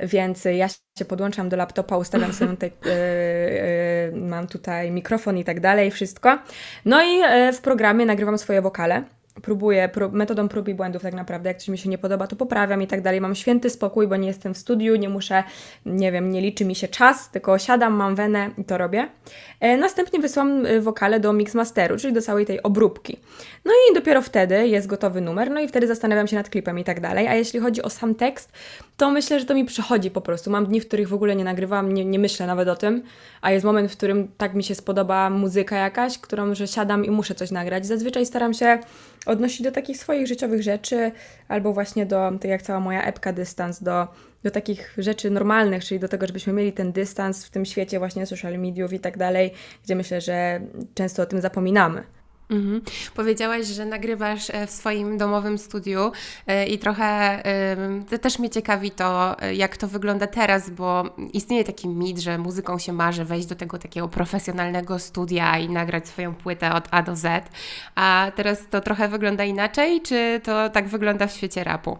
więc 0.00 0.44
ja 0.44 0.68
się 0.68 1.04
podłączam 1.08 1.48
do 1.48 1.56
laptopa, 1.56 1.96
ustawiam 1.96 2.32
sobie 2.32 2.50
tutaj, 2.50 2.72
yy, 2.84 2.90
yy, 4.14 4.20
mam 4.20 4.46
tutaj 4.46 4.90
mikrofon 4.90 5.38
i 5.38 5.44
tak 5.44 5.60
dalej, 5.60 5.90
wszystko. 5.90 6.38
No 6.84 7.02
i 7.02 7.16
yy, 7.16 7.52
w 7.52 7.60
programie 7.60 8.06
nagrywam 8.06 8.38
swoje 8.38 8.62
wokale 8.62 9.17
próbuję 9.42 9.88
prób, 9.88 10.12
metodą 10.12 10.48
prób 10.48 10.68
i 10.68 10.74
błędów 10.74 11.02
tak 11.02 11.14
naprawdę, 11.14 11.50
jak 11.50 11.58
coś 11.58 11.68
mi 11.68 11.78
się 11.78 11.88
nie 11.88 11.98
podoba, 11.98 12.26
to 12.26 12.36
poprawiam 12.36 12.82
i 12.82 12.86
tak 12.86 13.02
dalej. 13.02 13.20
Mam 13.20 13.34
święty 13.34 13.70
spokój, 13.70 14.06
bo 14.06 14.16
nie 14.16 14.28
jestem 14.28 14.54
w 14.54 14.58
studiu, 14.58 14.96
nie 14.96 15.08
muszę, 15.08 15.44
nie 15.86 16.12
wiem, 16.12 16.30
nie 16.30 16.40
liczy 16.40 16.64
mi 16.64 16.74
się 16.74 16.88
czas, 16.88 17.30
tylko 17.30 17.58
siadam, 17.58 17.92
mam 17.92 18.14
wenę 18.14 18.50
i 18.58 18.64
to 18.64 18.78
robię. 18.78 19.08
E, 19.60 19.76
następnie 19.76 20.20
wysłam 20.20 20.66
e, 20.66 20.80
wokale 20.80 21.20
do 21.20 21.32
mixmasteru, 21.32 21.96
czyli 21.96 22.12
do 22.12 22.22
całej 22.22 22.46
tej 22.46 22.62
obróbki. 22.62 23.16
No 23.64 23.72
i 23.90 23.94
dopiero 23.94 24.22
wtedy 24.22 24.68
jest 24.68 24.86
gotowy 24.86 25.20
numer, 25.20 25.50
no 25.50 25.60
i 25.60 25.68
wtedy 25.68 25.86
zastanawiam 25.86 26.26
się 26.26 26.36
nad 26.36 26.48
klipem 26.48 26.78
i 26.78 26.84
tak 26.84 27.00
dalej. 27.00 27.28
A 27.28 27.34
jeśli 27.34 27.60
chodzi 27.60 27.82
o 27.82 27.90
sam 27.90 28.14
tekst, 28.14 28.52
to 28.96 29.10
myślę, 29.10 29.40
że 29.40 29.46
to 29.46 29.54
mi 29.54 29.64
przychodzi 29.64 30.10
po 30.10 30.20
prostu. 30.20 30.50
Mam 30.50 30.66
dni, 30.66 30.80
w 30.80 30.88
których 30.88 31.08
w 31.08 31.14
ogóle 31.14 31.36
nie 31.36 31.44
nagrywam, 31.44 31.92
nie, 31.92 32.04
nie 32.04 32.18
myślę 32.18 32.46
nawet 32.46 32.68
o 32.68 32.76
tym, 32.76 33.02
a 33.40 33.50
jest 33.50 33.64
moment, 33.64 33.92
w 33.92 33.96
którym 33.96 34.28
tak 34.38 34.54
mi 34.54 34.64
się 34.64 34.74
spodoba 34.74 35.30
muzyka 35.30 35.76
jakaś, 35.76 36.18
którą, 36.18 36.54
że 36.54 36.66
siadam 36.66 37.04
i 37.04 37.10
muszę 37.10 37.34
coś 37.34 37.50
nagrać. 37.50 37.86
Zazwyczaj 37.86 38.26
staram 38.26 38.54
się 38.54 38.78
odnosić 39.26 39.62
do 39.62 39.72
takich 39.72 39.96
swoich 39.96 40.26
życiowych 40.26 40.62
rzeczy, 40.62 41.12
albo 41.48 41.72
właśnie 41.72 42.06
do, 42.06 42.30
tak 42.40 42.50
jak 42.50 42.62
cała 42.62 42.80
moja 42.80 43.02
epka, 43.02 43.32
dystans, 43.32 43.82
do, 43.82 44.08
do 44.42 44.50
takich 44.50 44.94
rzeczy 44.98 45.30
normalnych, 45.30 45.84
czyli 45.84 46.00
do 46.00 46.08
tego, 46.08 46.26
żebyśmy 46.26 46.52
mieli 46.52 46.72
ten 46.72 46.92
dystans 46.92 47.44
w 47.44 47.50
tym 47.50 47.64
świecie 47.64 47.98
właśnie 47.98 48.26
social 48.26 48.58
mediów 48.58 48.92
i 48.92 49.00
tak 49.00 49.18
dalej, 49.18 49.50
gdzie 49.84 49.94
myślę, 49.94 50.20
że 50.20 50.60
często 50.94 51.22
o 51.22 51.26
tym 51.26 51.40
zapominamy. 51.40 52.17
Mhm. 52.50 52.80
Powiedziałaś, 53.14 53.66
że 53.66 53.86
nagrywasz 53.86 54.50
e, 54.50 54.66
w 54.66 54.70
swoim 54.70 55.18
domowym 55.18 55.58
studiu 55.58 56.12
e, 56.46 56.66
i 56.66 56.78
trochę 56.78 57.42
też 58.20 58.38
mnie 58.38 58.50
ciekawi 58.50 58.90
to, 58.90 59.40
e, 59.42 59.54
jak 59.54 59.76
to 59.76 59.88
wygląda 59.88 60.26
teraz, 60.26 60.70
bo 60.70 61.04
istnieje 61.32 61.64
taki 61.64 61.88
mit, 61.88 62.18
że 62.18 62.38
muzyką 62.38 62.78
się 62.78 62.92
marzy 62.92 63.24
wejść 63.24 63.46
do 63.46 63.54
tego 63.54 63.78
takiego 63.78 64.08
profesjonalnego 64.08 64.98
studia 64.98 65.58
i 65.58 65.68
nagrać 65.68 66.08
swoją 66.08 66.34
płytę 66.34 66.74
od 66.74 66.88
A 66.90 67.02
do 67.02 67.16
Z, 67.16 67.50
a 67.94 68.32
teraz 68.36 68.58
to 68.70 68.80
trochę 68.80 69.08
wygląda 69.08 69.44
inaczej, 69.44 70.00
czy 70.00 70.40
to 70.44 70.70
tak 70.70 70.88
wygląda 70.88 71.26
w 71.26 71.32
świecie 71.32 71.64
rapu? 71.64 71.98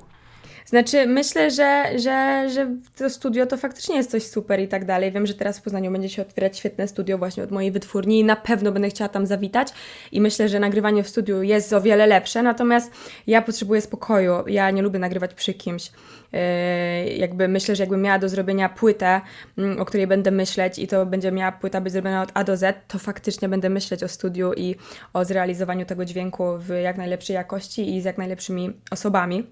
Znaczy, 0.68 1.06
myślę, 1.06 1.50
że, 1.50 1.98
że, 1.98 2.48
że 2.50 2.76
to 2.96 3.10
studio 3.10 3.46
to 3.46 3.56
faktycznie 3.56 3.96
jest 3.96 4.10
coś 4.10 4.26
super 4.26 4.60
i 4.60 4.68
tak 4.68 4.84
dalej. 4.84 5.12
Wiem, 5.12 5.26
że 5.26 5.34
teraz 5.34 5.58
w 5.58 5.62
Poznaniu 5.62 5.90
będzie 5.90 6.08
się 6.08 6.22
otwierać 6.22 6.58
świetne 6.58 6.88
studio 6.88 7.18
właśnie 7.18 7.42
od 7.42 7.50
mojej 7.50 7.72
wytwórni 7.72 8.20
i 8.20 8.24
na 8.24 8.36
pewno 8.36 8.72
będę 8.72 8.88
chciała 8.88 9.08
tam 9.08 9.26
zawitać 9.26 9.68
i 10.12 10.20
myślę, 10.20 10.48
że 10.48 10.60
nagrywanie 10.60 11.02
w 11.02 11.08
studiu 11.08 11.42
jest 11.42 11.72
o 11.72 11.80
wiele 11.80 12.06
lepsze, 12.06 12.42
natomiast 12.42 12.90
ja 13.26 13.42
potrzebuję 13.42 13.80
spokoju. 13.80 14.32
Ja 14.46 14.70
nie 14.70 14.82
lubię 14.82 14.98
nagrywać 14.98 15.34
przy 15.34 15.54
kimś. 15.54 15.90
Yy, 16.32 17.12
jakby 17.16 17.48
myślę, 17.48 17.76
że 17.76 17.82
jakbym 17.82 18.02
miała 18.02 18.18
do 18.18 18.28
zrobienia 18.28 18.68
płytę, 18.68 19.20
mm, 19.58 19.80
o 19.80 19.84
której 19.84 20.06
będę 20.06 20.30
myśleć 20.30 20.78
i 20.78 20.86
to 20.86 21.06
będzie 21.06 21.32
miała 21.32 21.52
płyta 21.52 21.80
być 21.80 21.92
zrobiona 21.92 22.22
od 22.22 22.30
A 22.34 22.44
do 22.44 22.56
Z, 22.56 22.76
to 22.88 22.98
faktycznie 22.98 23.48
będę 23.48 23.68
myśleć 23.68 24.02
o 24.02 24.08
studiu 24.08 24.52
i 24.52 24.76
o 25.12 25.24
zrealizowaniu 25.24 25.86
tego 25.86 26.04
dźwięku 26.04 26.44
w 26.58 26.68
jak 26.68 26.96
najlepszej 26.96 27.34
jakości 27.34 27.96
i 27.96 28.00
z 28.00 28.04
jak 28.04 28.18
najlepszymi 28.18 28.72
osobami. 28.90 29.46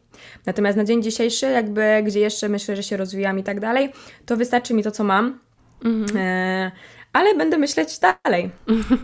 Natomiast 0.46 0.76
na 0.76 0.84
dzień 0.84 1.02
dzisiejszy, 1.02 1.46
jakby 1.46 2.02
gdzie 2.04 2.20
jeszcze 2.20 2.48
myślę, 2.48 2.76
że 2.76 2.82
się 2.82 2.96
rozwijam 2.96 3.38
i 3.38 3.42
tak 3.42 3.60
dalej, 3.60 3.92
to 4.26 4.36
wystarczy 4.36 4.74
mi 4.74 4.82
to, 4.82 4.90
co 4.90 5.04
mam. 5.04 5.38
Mhm. 5.84 6.16
E, 6.16 6.70
ale 7.16 7.34
będę 7.34 7.58
myśleć 7.58 7.98
dalej. 7.98 8.50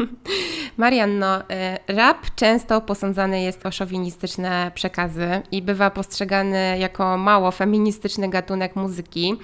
Marianno, 0.76 1.50
e, 1.50 1.78
rap 1.88 2.18
często 2.36 2.80
posądzany 2.80 3.42
jest 3.42 3.66
o 3.66 3.72
szowinistyczne 3.72 4.70
przekazy 4.74 5.42
i 5.52 5.62
bywa 5.62 5.90
postrzegany 5.90 6.78
jako 6.78 7.16
mało 7.18 7.50
feministyczny 7.50 8.28
gatunek 8.28 8.76
muzyki. 8.76 9.34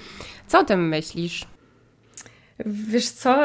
Co 0.46 0.58
o 0.58 0.64
tym 0.64 0.88
myślisz? 0.88 1.46
Wiesz 2.66 3.10
co, 3.10 3.36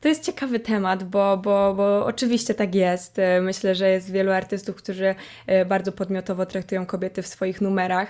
to 0.00 0.08
jest 0.08 0.24
ciekawy 0.24 0.60
temat, 0.60 1.04
bo, 1.04 1.36
bo, 1.36 1.74
bo 1.74 2.06
oczywiście 2.06 2.54
tak 2.54 2.74
jest. 2.74 3.20
Myślę, 3.42 3.74
że 3.74 3.90
jest 3.90 4.10
wielu 4.10 4.32
artystów, 4.32 4.76
którzy 4.76 5.14
e, 5.46 5.64
bardzo 5.64 5.92
podmiotowo 5.92 6.46
traktują 6.46 6.86
kobiety 6.86 7.22
w 7.22 7.26
swoich 7.26 7.60
numerach, 7.60 8.08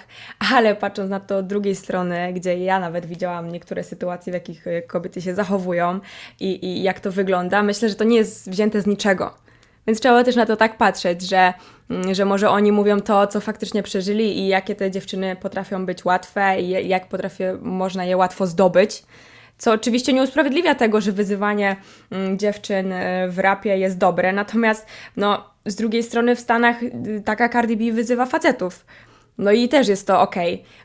ale 0.52 0.75
patrząc 0.75 1.11
na 1.11 1.21
to 1.21 1.37
od 1.37 1.47
drugiej 1.47 1.75
strony, 1.75 2.33
gdzie 2.33 2.59
ja 2.59 2.81
nawet 2.81 3.07
widziałam 3.07 3.52
niektóre 3.52 3.85
sytuacje, 3.85 4.33
w 4.33 4.35
jakich 4.35 4.67
e, 4.67 4.83
kobiety 4.83 5.23
się 5.23 5.35
zachowują 5.35 6.00
i, 6.41 6.67
i 6.67 6.83
jak 6.83 7.00
to 7.00 7.12
wygląda, 7.12 7.62
myślę, 7.62 7.88
że 7.88 7.95
to 7.95 8.05
nie 8.05 8.17
jest 8.17 8.50
wzięte 8.50 8.81
z 8.81 8.87
niczego. 8.87 9.35
Więc 9.87 10.00
trzeba 10.00 10.25
też 10.25 10.37
na 10.37 10.47
to 10.47 10.57
tak 10.57 10.76
patrzeć, 10.76 11.23
że, 11.23 11.52
mm, 11.91 12.14
że 12.14 12.25
może 12.25 12.50
oni 12.50 12.73
mówią 12.73 13.00
to, 13.00 13.26
co 13.26 13.41
faktycznie 13.41 13.83
przeżyli 13.83 14.38
i 14.38 14.49
jakie 14.49 14.75
te 14.75 14.91
dziewczyny 14.91 15.37
potrafią 15.37 15.87
być 15.87 16.05
łatwe 16.05 16.61
i 16.61 16.88
jak 16.88 17.09
potrafię, 17.09 17.59
można 17.61 18.05
je 18.05 18.17
łatwo 18.17 18.47
zdobyć. 18.47 19.02
Co 19.62 19.73
oczywiście 19.73 20.12
nie 20.12 20.23
usprawiedliwia 20.23 20.75
tego, 20.75 21.00
że 21.00 21.12
wyzywanie 21.12 21.76
mm, 22.11 22.38
dziewczyn 22.38 22.92
e, 22.92 23.28
w 23.28 23.38
rapie 23.38 23.78
jest 23.78 23.99
dobre, 23.99 24.33
natomiast 24.33 24.87
no, 25.16 25.45
z 25.66 25.75
drugiej 25.75 26.02
strony 26.02 26.37
w 26.37 26.40
Stanach 26.40 26.83
y, 26.83 27.23
taka 27.25 27.49
Cardi 27.49 27.76
B 27.76 27.97
wyzywa 27.97 28.26
facetów. 28.26 28.87
No 29.38 29.52
i 29.52 29.69
też 29.69 29.88
jest 29.88 30.07
to 30.07 30.21
ok. 30.21 30.35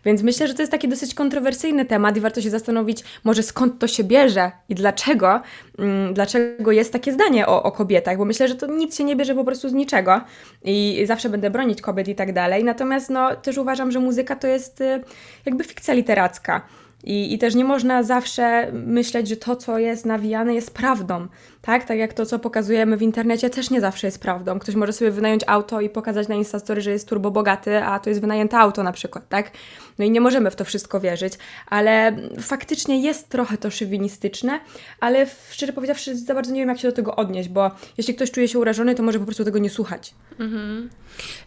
Więc 0.06 0.24
myślę, 0.24 0.48
że 0.48 0.54
to 0.54 0.62
jest 0.62 0.72
taki 0.72 0.88
dosyć 0.88 1.14
kontrowersyjny 1.14 1.86
temat 1.86 2.18
i 2.18 2.20
warto 2.20 2.42
się 2.42 2.50
zastanowić, 2.50 3.04
może 3.24 3.44
skąd 3.44 3.80
to 3.80 3.88
się 3.88 4.04
bierze 4.04 4.52
i 4.70 4.76
dlaczego, 4.76 5.42
mm, 5.80 6.14
dlaczego 6.14 6.72
jest 6.72 6.94
takie 6.94 7.14
zdanie 7.14 7.48
o, 7.48 7.64
o 7.64 7.72
kobietach, 7.72 8.18
bo 8.18 8.26
myślę, 8.26 8.48
że 8.48 8.56
to 8.56 8.68
nic 8.68 8.98
się 8.98 9.04
nie 9.04 9.16
bierze 9.16 9.36
po 9.36 9.44
prostu 9.44 9.70
z 9.70 9.74
niczego 9.74 10.22
i 10.64 11.04
zawsze 11.08 11.30
będę 11.30 11.50
bronić 11.50 11.82
kobiet 11.82 12.08
i 12.08 12.16
tak 12.16 12.34
dalej. 12.34 12.64
Natomiast 12.64 13.10
no, 13.10 13.36
też 13.36 13.58
uważam, 13.58 13.92
że 13.92 14.00
muzyka 14.00 14.36
to 14.36 14.48
jest 14.48 14.82
y, 14.82 15.04
jakby 15.46 15.64
fikcja 15.64 15.94
literacka. 15.94 16.62
I, 17.04 17.34
I 17.34 17.38
też 17.38 17.56
nie 17.56 17.66
można 17.66 18.04
zawsze 18.04 18.72
myśleć, 18.72 19.28
że 19.28 19.38
to, 19.38 19.56
co 19.56 19.78
jest 19.80 20.06
nawijane, 20.06 20.56
jest 20.56 20.74
prawdą. 20.74 21.28
Tak? 21.62 21.84
tak 21.84 21.98
jak 21.98 22.14
to, 22.14 22.26
co 22.26 22.40
pokazujemy 22.40 22.98
w 22.98 23.02
internecie, 23.02 23.50
też 23.50 23.70
nie 23.70 23.82
zawsze 23.82 24.08
jest 24.08 24.22
prawdą. 24.22 24.60
Ktoś 24.60 24.76
może 24.76 24.94
sobie 24.94 25.12
wynająć 25.12 25.42
auto 25.48 25.82
i 25.82 25.90
pokazać 25.90 26.28
na 26.28 26.36
Instastory, 26.36 26.82
że 26.82 26.92
jest 26.92 27.10
turbo 27.10 27.32
bogaty, 27.32 27.84
a 27.84 28.00
to 28.00 28.10
jest 28.10 28.22
wynajęte 28.22 28.58
auto 28.58 28.84
na 28.84 28.92
przykład, 28.92 29.30
tak? 29.30 29.52
No 30.00 30.06
i 30.06 30.12
nie 30.12 30.22
możemy 30.22 30.52
w 30.52 30.56
to 30.56 30.66
wszystko 30.66 31.00
wierzyć, 31.00 31.34
ale 31.68 32.18
faktycznie 32.42 33.02
jest 33.02 33.30
trochę 33.30 33.58
to 33.58 33.72
szywinistyczne, 33.72 34.60
ale 35.00 35.26
szczerze 35.52 35.74
powiedziawszy, 35.74 36.18
za 36.18 36.34
bardzo 36.34 36.52
nie 36.52 36.60
wiem, 36.60 36.70
jak 36.70 36.80
się 36.80 36.88
do 36.88 36.96
tego 36.96 37.16
odnieść, 37.16 37.50
bo 37.50 37.72
jeśli 37.98 38.16
ktoś 38.16 38.32
czuje 38.32 38.48
się 38.48 38.60
urażony, 38.60 38.96
to 38.96 39.04
może 39.04 39.20
po 39.20 39.26
prostu 39.26 39.46
tego 39.46 39.60
nie 39.60 39.70
słuchać. 39.70 40.14
Mhm. 40.40 40.90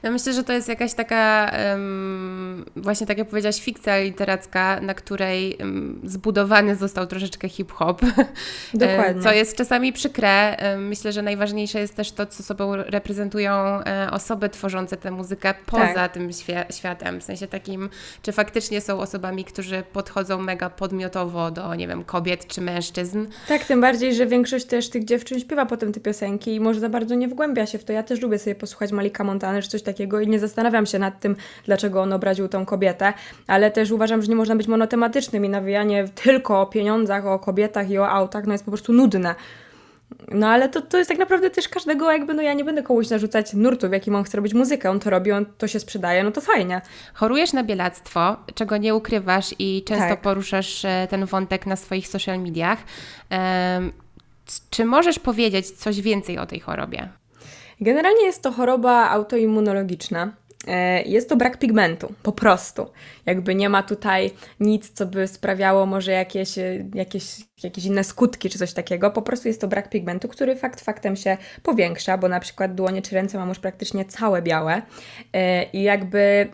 Ja 0.03 0.11
myślę, 0.11 0.33
że 0.33 0.45
to 0.45 0.53
jest 0.53 0.69
jakaś 0.69 0.95
taka, 0.95 1.53
um, 1.71 2.65
właśnie 2.77 3.07
tak 3.07 3.19
jak 3.19 3.29
powiedziałaś, 3.29 3.61
fikcja 3.61 4.01
literacka, 4.01 4.81
na 4.81 4.95
której 4.95 5.57
um, 5.57 6.01
zbudowany 6.05 6.77
został 6.77 7.07
troszeczkę 7.07 7.49
hip-hop. 7.49 8.01
Dokładnie. 8.75 9.23
Co 9.23 9.33
jest 9.33 9.57
czasami 9.57 9.93
przykre. 10.01 10.57
Myślę, 10.79 11.13
że 11.13 11.23
najważniejsze 11.23 11.81
jest 11.81 11.97
też 11.97 12.13
to, 12.13 12.27
co 12.27 12.43
sobą 12.43 12.77
reprezentują 12.77 13.53
e, 13.53 14.09
osoby 14.11 14.49
tworzące 14.49 14.97
tę 14.97 15.11
muzykę 15.11 15.55
poza 15.67 15.95
tak. 15.95 16.13
tym 16.13 16.31
światem. 16.71 17.21
W 17.21 17.25
sensie 17.25 17.47
takim, 17.47 17.89
czy 18.23 18.33
faktycznie 18.33 18.81
są 18.81 19.01
osobami, 19.01 19.45
którzy 19.45 19.83
podchodzą 19.93 20.39
mega 20.39 20.71
podmiotowo 20.71 21.51
do, 21.51 21.75
nie 21.75 21.89
wiem, 21.89 22.05
kobiet 22.05 22.47
czy 22.47 22.61
mężczyzn. 22.61 23.27
Tak, 23.49 23.65
tym 23.65 23.81
bardziej, 23.81 24.15
że 24.15 24.27
większość 24.27 24.67
też 24.67 24.91
tych 24.91 25.05
dziewczyn 25.05 25.41
śpiewa 25.41 25.67
potem 25.67 25.93
te 25.93 26.01
piosenki 26.01 26.55
i 26.55 26.61
może 26.61 26.81
za 26.81 26.89
bardzo 26.89 27.15
nie 27.15 27.29
wgłębia 27.29 27.67
się 27.67 27.79
w 27.79 27.85
to. 27.85 27.93
Ja 27.93 28.03
też 28.03 28.21
lubię 28.21 28.39
sobie 28.39 28.55
posłuchać 28.55 28.93
Malika 28.93 29.25
Montana 29.25 29.63
czy 29.63 29.69
coś 29.69 29.83
takiego 29.83 30.21
i 30.21 30.29
nie 30.29 30.39
zastanawiam 30.39 30.87
się 30.87 30.99
nad 30.99 31.21
tym, 31.21 31.37
dlaczego 31.65 32.03
on 32.03 32.13
obraził 32.13 32.49
tą 32.49 32.67
kobietę, 32.67 33.13
ale 33.47 33.71
też 33.71 33.91
uważam, 33.91 34.23
że 34.23 34.29
nie 34.29 34.37
można 34.37 34.57
być 34.57 34.69
monotematycznym 34.69 35.45
i 35.45 35.49
nawijanie 35.49 36.05
tylko 36.25 36.61
o 36.61 36.67
pieniądzach, 36.67 37.27
o 37.27 37.39
kobietach 37.39 37.91
i 37.91 37.99
o 37.99 38.09
autach, 38.09 38.47
no 38.47 38.53
jest 38.53 38.65
po 38.65 38.71
prostu 38.71 38.93
nudne. 38.93 39.35
No 40.29 40.49
ale 40.49 40.69
to, 40.69 40.83
to 40.83 40.99
jest 40.99 41.11
tak 41.11 41.19
naprawdę 41.19 41.51
też 41.51 41.69
każdego, 41.69 42.13
jakby, 42.13 42.35
no 42.35 42.43
ja 42.43 42.53
nie 42.53 42.65
będę 42.65 42.83
komuś 42.83 43.11
narzucać 43.11 43.55
nurtu, 43.55 43.89
w 43.89 43.93
jakim 43.93 44.15
on 44.15 44.25
chce 44.25 44.37
robić 44.37 44.55
muzykę. 44.55 44.91
On 44.91 45.01
to 45.01 45.11
robi, 45.11 45.33
on 45.33 45.47
to 45.59 45.69
się 45.69 45.81
sprzedaje, 45.81 46.25
no 46.25 46.31
to 46.31 46.41
fajnie. 46.41 46.81
Chorujesz 47.15 47.53
na 47.53 47.65
bielactwo, 47.65 48.37
czego 48.55 48.77
nie 48.77 48.95
ukrywasz 48.95 49.55
i 49.59 49.85
często 49.87 50.09
tak. 50.09 50.21
poruszasz 50.21 50.85
e, 50.85 51.07
ten 51.11 51.25
wątek 51.25 51.67
na 51.67 51.77
swoich 51.77 52.09
social 52.09 52.39
mediach. 52.39 52.79
Um, 53.31 53.93
czy 54.71 54.85
możesz 54.85 55.19
powiedzieć 55.19 55.71
coś 55.71 56.01
więcej 56.01 56.39
o 56.39 56.47
tej 56.47 56.61
chorobie? 56.61 57.09
Generalnie 57.81 58.25
jest 58.25 58.43
to 58.43 58.53
choroba 58.53 59.11
autoimmunologiczna. 59.11 60.33
E, 60.67 61.03
jest 61.03 61.29
to 61.29 61.37
brak 61.37 61.59
pigmentu, 61.59 62.15
po 62.23 62.33
prostu. 62.33 62.87
Jakby 63.27 63.55
nie 63.55 63.69
ma 63.69 63.83
tutaj 63.83 64.31
nic, 64.61 64.91
co 64.91 65.07
by 65.07 65.29
sprawiało 65.29 65.87
może 65.87 66.13
jakieś, 66.13 66.59
e, 66.59 66.85
jakieś, 66.95 67.25
jakieś 67.63 67.85
inne 67.85 68.05
skutki 68.05 68.51
czy 68.51 68.59
coś 68.59 68.73
takiego. 68.73 69.11
Po 69.11 69.23
prostu 69.23 69.49
jest 69.49 69.61
to 69.61 69.69
brak 69.69 69.91
pigmentu, 69.91 70.29
który 70.29 70.57
fakt 70.57 70.81
faktem 70.81 71.17
się 71.17 71.37
powiększa, 71.63 72.19
bo 72.19 72.29
na 72.29 72.41
przykład 72.41 72.75
dłonie 72.75 73.03
czy 73.03 73.15
ręce 73.15 73.39
mam 73.39 73.49
już 73.49 73.59
praktycznie 73.59 74.05
całe 74.05 74.43
białe 74.43 74.83
e, 75.33 75.65
i 75.65 75.83
jakby 75.83 76.49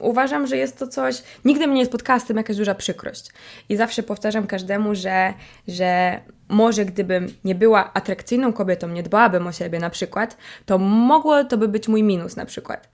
uważam, 0.00 0.46
że 0.46 0.56
jest 0.56 0.78
to 0.78 0.86
coś. 0.88 1.22
Nigdy 1.44 1.66
mnie 1.66 1.76
nie 1.76 1.86
spotkała 1.86 2.18
z 2.18 2.24
tym 2.24 2.36
jakaś 2.36 2.56
duża 2.56 2.74
przykrość. 2.74 3.30
I 3.68 3.76
zawsze 3.76 4.02
powtarzam 4.02 4.46
każdemu, 4.46 4.94
że, 4.94 5.34
że 5.68 6.20
może 6.48 6.84
gdybym 6.84 7.26
nie 7.44 7.54
była 7.54 7.92
atrakcyjną 7.94 8.52
kobietą, 8.52 8.88
nie 8.88 9.02
dbałabym 9.02 9.46
o 9.46 9.52
siebie 9.52 9.78
na 9.78 9.90
przykład, 9.90 10.36
to 10.66 10.78
mogło 10.78 11.44
to 11.44 11.58
by 11.58 11.68
być 11.68 11.88
mój 11.88 12.02
minus 12.02 12.36
na 12.36 12.46
przykład. 12.46 12.88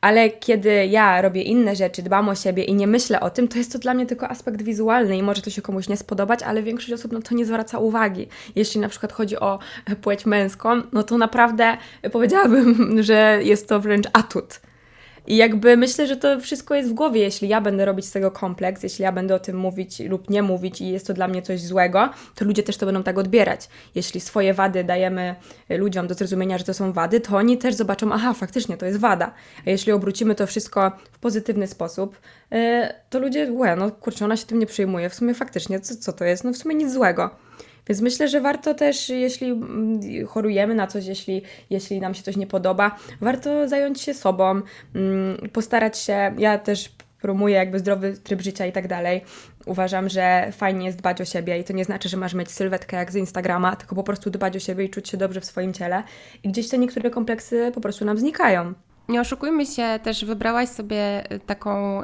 Ale 0.00 0.30
kiedy 0.30 0.86
ja 0.86 1.22
robię 1.22 1.42
inne 1.42 1.76
rzeczy, 1.76 2.02
dbam 2.02 2.28
o 2.28 2.34
siebie 2.34 2.64
i 2.64 2.74
nie 2.74 2.86
myślę 2.86 3.20
o 3.20 3.30
tym, 3.30 3.48
to 3.48 3.58
jest 3.58 3.72
to 3.72 3.78
dla 3.78 3.94
mnie 3.94 4.06
tylko 4.06 4.28
aspekt 4.28 4.62
wizualny 4.62 5.16
i 5.16 5.22
może 5.22 5.42
to 5.42 5.50
się 5.50 5.62
komuś 5.62 5.88
nie 5.88 5.96
spodobać, 5.96 6.42
ale 6.42 6.62
większość 6.62 6.92
osób 6.92 7.12
na 7.12 7.20
to 7.20 7.34
nie 7.34 7.46
zwraca 7.46 7.78
uwagi. 7.78 8.28
Jeśli 8.56 8.80
na 8.80 8.88
przykład 8.88 9.12
chodzi 9.12 9.36
o 9.36 9.58
płeć 10.02 10.26
męską, 10.26 10.82
no 10.92 11.02
to 11.02 11.18
naprawdę 11.18 11.76
powiedziałabym, 12.12 12.88
że 13.02 13.38
jest 13.42 13.68
to 13.68 13.80
wręcz 13.80 14.06
atut 14.12 14.60
i 15.30 15.36
jakby 15.36 15.76
myślę, 15.76 16.06
że 16.06 16.16
to 16.16 16.40
wszystko 16.40 16.74
jest 16.74 16.88
w 16.88 16.92
głowie, 16.92 17.20
jeśli 17.20 17.48
ja 17.48 17.60
będę 17.60 17.84
robić 17.84 18.06
z 18.06 18.10
tego 18.10 18.30
kompleks, 18.30 18.82
jeśli 18.82 19.02
ja 19.02 19.12
będę 19.12 19.34
o 19.34 19.38
tym 19.38 19.56
mówić 19.56 20.00
lub 20.00 20.30
nie 20.30 20.42
mówić 20.42 20.80
i 20.80 20.88
jest 20.88 21.06
to 21.06 21.14
dla 21.14 21.28
mnie 21.28 21.42
coś 21.42 21.60
złego, 21.60 22.10
to 22.34 22.44
ludzie 22.44 22.62
też 22.62 22.76
to 22.76 22.86
będą 22.86 23.02
tak 23.02 23.18
odbierać. 23.18 23.68
Jeśli 23.94 24.20
swoje 24.20 24.54
wady 24.54 24.84
dajemy 24.84 25.34
ludziom 25.68 26.06
do 26.06 26.14
zrozumienia, 26.14 26.58
że 26.58 26.64
to 26.64 26.74
są 26.74 26.92
wady, 26.92 27.20
to 27.20 27.36
oni 27.36 27.58
też 27.58 27.74
zobaczą, 27.74 28.12
aha, 28.12 28.34
faktycznie 28.34 28.76
to 28.76 28.86
jest 28.86 28.98
wada. 28.98 29.34
A 29.66 29.70
jeśli 29.70 29.92
obrócimy 29.92 30.34
to 30.34 30.46
wszystko 30.46 30.92
w 31.12 31.18
pozytywny 31.18 31.66
sposób, 31.66 32.20
e, 32.52 32.94
to 33.10 33.18
ludzie, 33.18 33.52
łe, 33.52 33.76
no 33.76 33.90
kurczę, 33.90 34.24
ona 34.24 34.36
się 34.36 34.46
tym 34.46 34.58
nie 34.58 34.66
przejmuje, 34.66 35.10
w 35.10 35.14
sumie 35.14 35.34
faktycznie, 35.34 35.80
co, 35.80 35.96
co 35.96 36.12
to 36.12 36.24
jest? 36.24 36.44
No 36.44 36.52
w 36.52 36.56
sumie 36.56 36.74
nic 36.74 36.92
złego. 36.92 37.30
Więc 37.88 38.00
myślę, 38.00 38.28
że 38.28 38.40
warto 38.40 38.74
też, 38.74 39.08
jeśli 39.08 39.50
mm, 39.50 40.00
chorujemy 40.26 40.74
na 40.74 40.86
coś, 40.86 41.06
jeśli, 41.06 41.42
jeśli 41.70 42.00
nam 42.00 42.14
się 42.14 42.22
coś 42.22 42.36
nie 42.36 42.46
podoba, 42.46 42.96
warto 43.20 43.68
zająć 43.68 44.00
się 44.00 44.14
sobą, 44.14 44.60
mm, 44.94 45.48
postarać 45.52 45.98
się. 45.98 46.34
Ja 46.38 46.58
też 46.58 46.90
promuję 47.20 47.54
jakby 47.54 47.78
zdrowy 47.78 48.16
tryb 48.24 48.40
życia 48.40 48.66
i 48.66 48.72
tak 48.72 48.88
dalej. 48.88 49.24
Uważam, 49.66 50.08
że 50.08 50.48
fajnie 50.52 50.86
jest 50.86 50.98
dbać 50.98 51.20
o 51.20 51.24
siebie 51.24 51.58
i 51.58 51.64
to 51.64 51.72
nie 51.72 51.84
znaczy, 51.84 52.08
że 52.08 52.16
masz 52.16 52.34
mieć 52.34 52.50
sylwetkę 52.50 52.96
jak 52.96 53.12
z 53.12 53.16
Instagrama, 53.16 53.76
tylko 53.76 53.94
po 53.94 54.02
prostu 54.02 54.30
dbać 54.30 54.56
o 54.56 54.60
siebie 54.60 54.84
i 54.84 54.90
czuć 54.90 55.08
się 55.08 55.16
dobrze 55.16 55.40
w 55.40 55.44
swoim 55.44 55.72
ciele. 55.72 56.02
I 56.42 56.48
gdzieś 56.48 56.68
te 56.68 56.78
niektóre 56.78 57.10
kompleksy 57.10 57.72
po 57.74 57.80
prostu 57.80 58.04
nam 58.04 58.18
znikają. 58.18 58.74
Nie 59.10 59.20
oszukujmy 59.20 59.66
się, 59.66 60.00
też 60.02 60.24
wybrałaś 60.24 60.68
sobie 60.68 61.32
y, 61.32 61.40
taką 61.40 62.02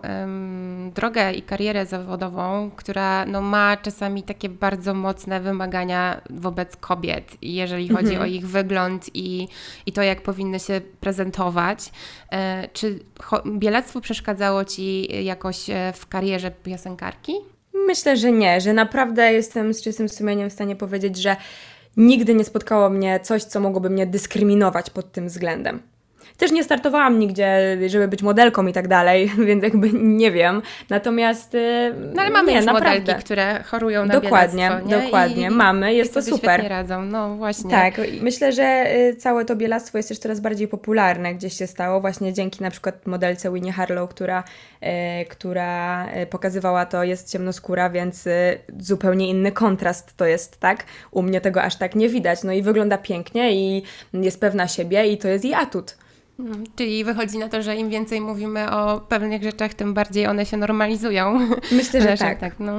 drogę 0.95 1.33
i 1.33 1.43
karierę 1.43 1.87
zawodową, 1.87 2.71
która 2.77 3.27
no, 3.27 3.41
ma 3.41 3.77
czasami 3.77 4.23
takie 4.23 4.49
bardzo 4.49 4.95
mocne 4.95 5.41
wymagania 5.41 6.21
wobec 6.31 6.77
kobiet, 6.77 7.37
jeżeli 7.43 7.89
chodzi 7.89 8.09
mhm. 8.09 8.23
o 8.23 8.27
ich 8.27 8.49
wygląd 8.49 9.11
i, 9.15 9.49
i 9.87 9.93
to, 9.93 10.03
jak 10.03 10.23
powinny 10.23 10.61
się 10.61 10.81
prezentować. 11.01 11.93
E, 12.33 12.69
czy 12.73 12.99
bielactwo 13.47 14.01
przeszkadzało 14.01 14.65
Ci 14.65 15.09
jakoś 15.25 15.71
e, 15.71 15.93
w 15.97 16.07
karierze 16.07 16.51
piosenkarki? 16.51 17.33
Myślę, 17.87 18.17
że 18.17 18.33
nie, 18.33 18.61
że 18.61 18.73
naprawdę 18.73 19.33
jestem 19.33 19.75
z 19.75 19.83
czystym 19.83 20.09
sumieniem 20.09 20.51
w 20.51 20.53
stanie 20.53 20.77
powiedzieć, 20.77 21.17
że 21.17 21.37
nigdy 21.97 22.35
nie 22.35 22.45
spotkało 22.45 22.91
mnie 22.91 23.21
coś, 23.21 23.45
co 23.45 23.61
mogłoby 23.61 23.91
mnie 23.91 24.07
dyskryminować 24.07 24.91
pod 24.91 25.13
tym 25.13 25.27
względem. 25.27 25.83
Też 26.37 26.53
nie 26.53 26.65
startowałam 26.65 27.19
nigdzie, 27.19 27.79
żeby 27.87 28.09
być 28.09 28.23
modelką 28.23 28.67
i 28.67 28.73
tak 28.73 28.89
dalej, 28.89 29.31
więc 29.47 29.63
jakby 29.63 29.91
nie 29.93 30.31
wiem. 30.31 30.63
Natomiast. 30.91 31.55
Y, 31.55 31.95
no 32.15 32.23
ale 32.23 32.31
mamy 32.31 32.51
nie, 32.51 32.57
już 32.57 32.67
naprawdę. 32.67 33.01
modelki, 33.01 33.25
które 33.25 33.63
chorują 33.63 34.07
na 34.07 34.21
Dokładnie, 34.21 34.71
nie? 34.87 35.01
dokładnie. 35.03 35.47
I, 35.47 35.51
mamy, 35.51 35.95
jest 35.95 36.15
to 36.15 36.23
super. 36.23 36.63
Nie 36.63 36.69
radzą, 36.69 37.03
no 37.03 37.37
właśnie. 37.37 37.71
Tak, 37.71 37.95
myślę, 38.21 38.53
że 38.53 38.97
y, 38.97 39.17
całe 39.17 39.45
to 39.45 39.57
bielactwo 39.57 39.99
jest 39.99 40.09
też 40.09 40.19
coraz 40.19 40.41
bardziej 40.41 40.69
popularne, 40.69 41.35
gdzieś 41.35 41.59
się 41.59 41.67
stało, 41.67 42.01
właśnie 42.01 42.33
dzięki 42.33 42.63
na 42.63 42.71
przykład 42.71 43.07
modelce 43.07 43.53
Winnie 43.53 43.73
Harlow, 43.73 44.11
która, 44.11 44.45
y, 45.23 45.25
która 45.25 46.07
pokazywała 46.31 46.87
to, 46.87 47.05
jest 47.05 47.33
ciemnoskóra, 47.33 47.91
więc 47.91 48.25
zupełnie 48.79 49.29
inny 49.29 49.53
kontrast 49.53 50.17
to 50.17 50.27
jest, 50.27 50.61
tak? 50.61 50.85
U 51.11 51.23
mnie 51.23 51.41
tego 51.41 51.63
aż 51.63 51.77
tak 51.77 51.95
nie 51.95 52.09
widać. 52.09 52.43
No 52.43 52.53
i 52.53 52.63
wygląda 52.63 52.99
pięknie 52.99 53.55
i 53.55 53.83
jest 54.13 54.41
pewna 54.41 54.69
siebie 54.69 55.07
i 55.07 55.19
to 55.19 55.29
jest 55.29 55.45
jej 55.45 55.55
atut. 55.55 55.97
No, 56.39 56.57
czyli 56.77 57.05
wychodzi 57.05 57.39
na 57.39 57.49
to, 57.49 57.63
że 57.63 57.77
im 57.77 57.91
więcej 57.91 58.21
mówimy 58.21 58.71
o 58.71 59.01
pewnych 59.01 59.43
rzeczach, 59.43 59.75
tym 59.75 59.95
bardziej 59.95 60.27
one 60.27 60.47
się 60.47 60.57
normalizują. 60.57 61.39
Myślę, 61.73 62.03
że 62.07 62.17
tak. 62.17 62.41
tak 62.41 62.55
no. 62.61 62.73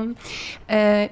E, 0.69 1.09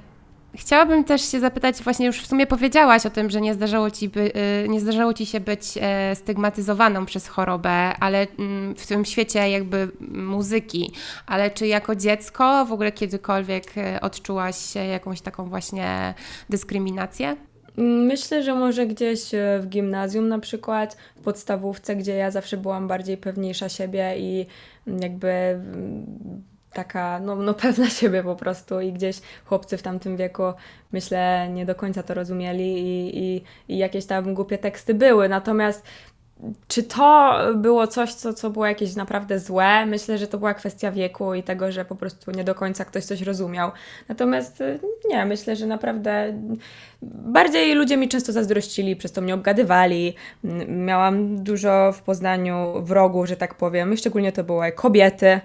chciałabym 0.56 1.04
też 1.04 1.32
się 1.32 1.40
zapytać, 1.40 1.84
właśnie 1.84 2.06
już 2.06 2.22
w 2.22 2.28
sumie 2.28 2.48
powiedziałaś 2.48 3.06
o 3.06 3.10
tym, 3.10 3.30
że 3.30 3.42
nie 3.42 3.54
zdarzało 3.54 3.92
ci, 3.92 4.10
by, 4.10 4.32
e, 4.34 4.68
nie 4.68 4.80
zdarzało 4.80 5.14
ci 5.14 5.26
się 5.26 5.40
być 5.40 5.62
e, 5.82 6.16
stygmatyzowaną 6.16 7.06
przez 7.06 7.28
chorobę, 7.28 7.72
ale 8.00 8.28
mm, 8.40 8.76
w 8.76 8.88
tym 8.88 9.06
świecie 9.06 9.50
jakby 9.50 9.92
muzyki, 10.12 10.92
ale 11.26 11.52
czy 11.52 11.68
jako 11.68 11.96
dziecko 11.96 12.66
w 12.66 12.72
ogóle 12.72 12.92
kiedykolwiek 12.92 13.78
e, 13.78 14.02
odczułaś 14.02 14.76
jakąś 14.76 15.22
taką 15.22 15.50
właśnie 15.50 16.14
dyskryminację? 16.50 17.36
Myślę, 17.78 18.44
że 18.44 18.56
może 18.56 18.86
gdzieś 18.88 19.34
e, 19.34 19.60
w 19.60 19.68
gimnazjum 19.68 20.28
na 20.28 20.40
przykład, 20.40 20.98
w 21.16 21.22
podstawówce, 21.22 21.96
gdzie 21.96 22.16
ja 22.16 22.32
zawsze 22.32 22.58
byłam 22.58 22.88
bardziej 22.88 23.18
pewniejsza 23.18 23.70
siebie 23.70 24.14
i 24.18 24.46
jakby 24.88 25.28
mm, 25.28 26.44
taka, 26.74 27.20
no, 27.20 27.36
no 27.36 27.54
pewna 27.64 27.90
siebie 27.90 28.24
po 28.24 28.36
prostu 28.36 28.82
i 28.82 28.94
gdzieś 28.94 29.22
chłopcy 29.46 29.78
w 29.78 29.82
tamtym 29.82 30.18
wieku, 30.18 30.44
myślę, 30.92 31.50
nie 31.50 31.66
do 31.66 31.76
końca 31.76 32.04
to 32.04 32.14
rozumieli 32.14 32.78
i, 32.78 33.20
i, 33.20 33.44
i 33.68 33.78
jakieś 33.78 34.06
tam 34.06 34.34
głupie 34.34 34.58
teksty 34.58 34.94
były. 34.94 35.30
Natomiast 35.30 35.84
czy 36.68 36.84
to 36.84 37.40
było 37.56 37.88
coś, 37.88 38.14
co, 38.14 38.34
co 38.34 38.50
było 38.50 38.66
jakieś 38.66 38.96
naprawdę 38.96 39.40
złe? 39.40 39.86
Myślę, 39.86 40.18
że 40.18 40.28
to 40.28 40.38
była 40.38 40.54
kwestia 40.54 40.92
wieku 40.92 41.34
i 41.34 41.44
tego, 41.44 41.72
że 41.72 41.86
po 41.86 41.96
prostu 41.96 42.32
nie 42.32 42.44
do 42.44 42.56
końca 42.56 42.86
ktoś 42.86 43.06
coś 43.06 43.22
rozumiał. 43.22 43.72
Natomiast 44.10 44.62
y, 44.62 44.80
nie, 45.10 45.26
myślę, 45.26 45.56
że 45.56 45.66
naprawdę 45.66 46.34
bardziej 47.02 47.76
ludzie 47.76 47.98
mi 47.98 48.10
często 48.10 48.32
zazdrościli, 48.32 48.96
przez 48.96 49.12
to 49.12 49.22
mnie 49.22 49.34
obgadywali. 49.34 50.16
Miałam 50.68 51.44
dużo 51.44 51.92
w 51.92 52.02
Poznaniu 52.02 52.82
wrogów, 52.82 53.28
że 53.28 53.38
tak 53.38 53.56
powiem, 53.56 53.98
szczególnie 53.98 54.32
to 54.32 54.44
były 54.44 54.72
kobiety 54.72 55.42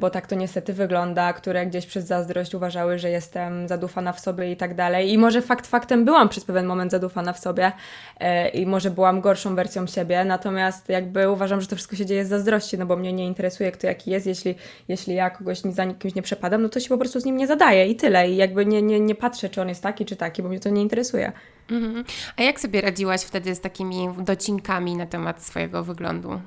bo 0.00 0.10
tak 0.10 0.26
to 0.26 0.34
niestety 0.34 0.72
wygląda, 0.72 1.32
które 1.32 1.66
gdzieś 1.66 1.86
przez 1.86 2.06
zazdrość 2.06 2.54
uważały, 2.54 2.98
że 2.98 3.10
jestem 3.10 3.68
zadufana 3.68 4.12
w 4.12 4.20
sobie 4.20 4.52
i 4.52 4.56
tak 4.56 4.74
dalej. 4.74 5.12
I 5.12 5.18
może 5.18 5.42
fakt 5.42 5.66
faktem 5.66 6.04
byłam 6.04 6.28
przez 6.28 6.44
pewien 6.44 6.66
moment 6.66 6.90
zadufana 6.90 7.32
w 7.32 7.38
sobie 7.38 7.72
e, 8.20 8.48
i 8.48 8.66
może 8.66 8.90
byłam 8.90 9.20
gorszą 9.20 9.54
wersją 9.54 9.86
siebie, 9.86 10.24
natomiast 10.24 10.88
jakby 10.88 11.30
uważam, 11.30 11.60
że 11.60 11.66
to 11.66 11.76
wszystko 11.76 11.96
się 11.96 12.06
dzieje 12.06 12.24
z 12.24 12.28
zazdrości, 12.28 12.78
no 12.78 12.86
bo 12.86 12.96
mnie 12.96 13.12
nie 13.12 13.26
interesuje, 13.26 13.72
kto 13.72 13.86
jaki 13.86 14.10
jest. 14.10 14.26
Jeśli, 14.26 14.54
jeśli 14.88 15.14
ja 15.14 15.30
kogoś 15.30 15.60
za 15.60 15.86
kimś 15.86 16.14
nie 16.14 16.22
przepadam, 16.22 16.62
no 16.62 16.68
to 16.68 16.80
się 16.80 16.88
po 16.88 16.98
prostu 16.98 17.20
z 17.20 17.24
nim 17.24 17.36
nie 17.36 17.46
zadaję 17.46 17.86
i 17.86 17.96
tyle. 17.96 18.30
I 18.30 18.36
jakby 18.36 18.66
nie, 18.66 18.82
nie, 18.82 19.00
nie 19.00 19.14
patrzę, 19.14 19.48
czy 19.48 19.60
on 19.60 19.68
jest 19.68 19.82
taki, 19.82 20.04
czy 20.04 20.16
taki, 20.16 20.42
bo 20.42 20.48
mnie 20.48 20.60
to 20.60 20.68
nie 20.68 20.82
interesuje. 20.82 21.32
Mhm. 21.70 22.04
A 22.36 22.42
jak 22.42 22.60
sobie 22.60 22.80
radziłaś 22.80 23.22
wtedy 23.22 23.54
z 23.54 23.60
takimi 23.60 24.08
docinkami 24.18 24.96
na 24.96 25.06
temat 25.06 25.42
swojego 25.42 25.84
wyglądu? 25.84 26.40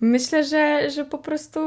Myślę, 0.00 0.44
że, 0.44 0.90
że 0.90 1.04
po 1.04 1.18
prostu 1.18 1.60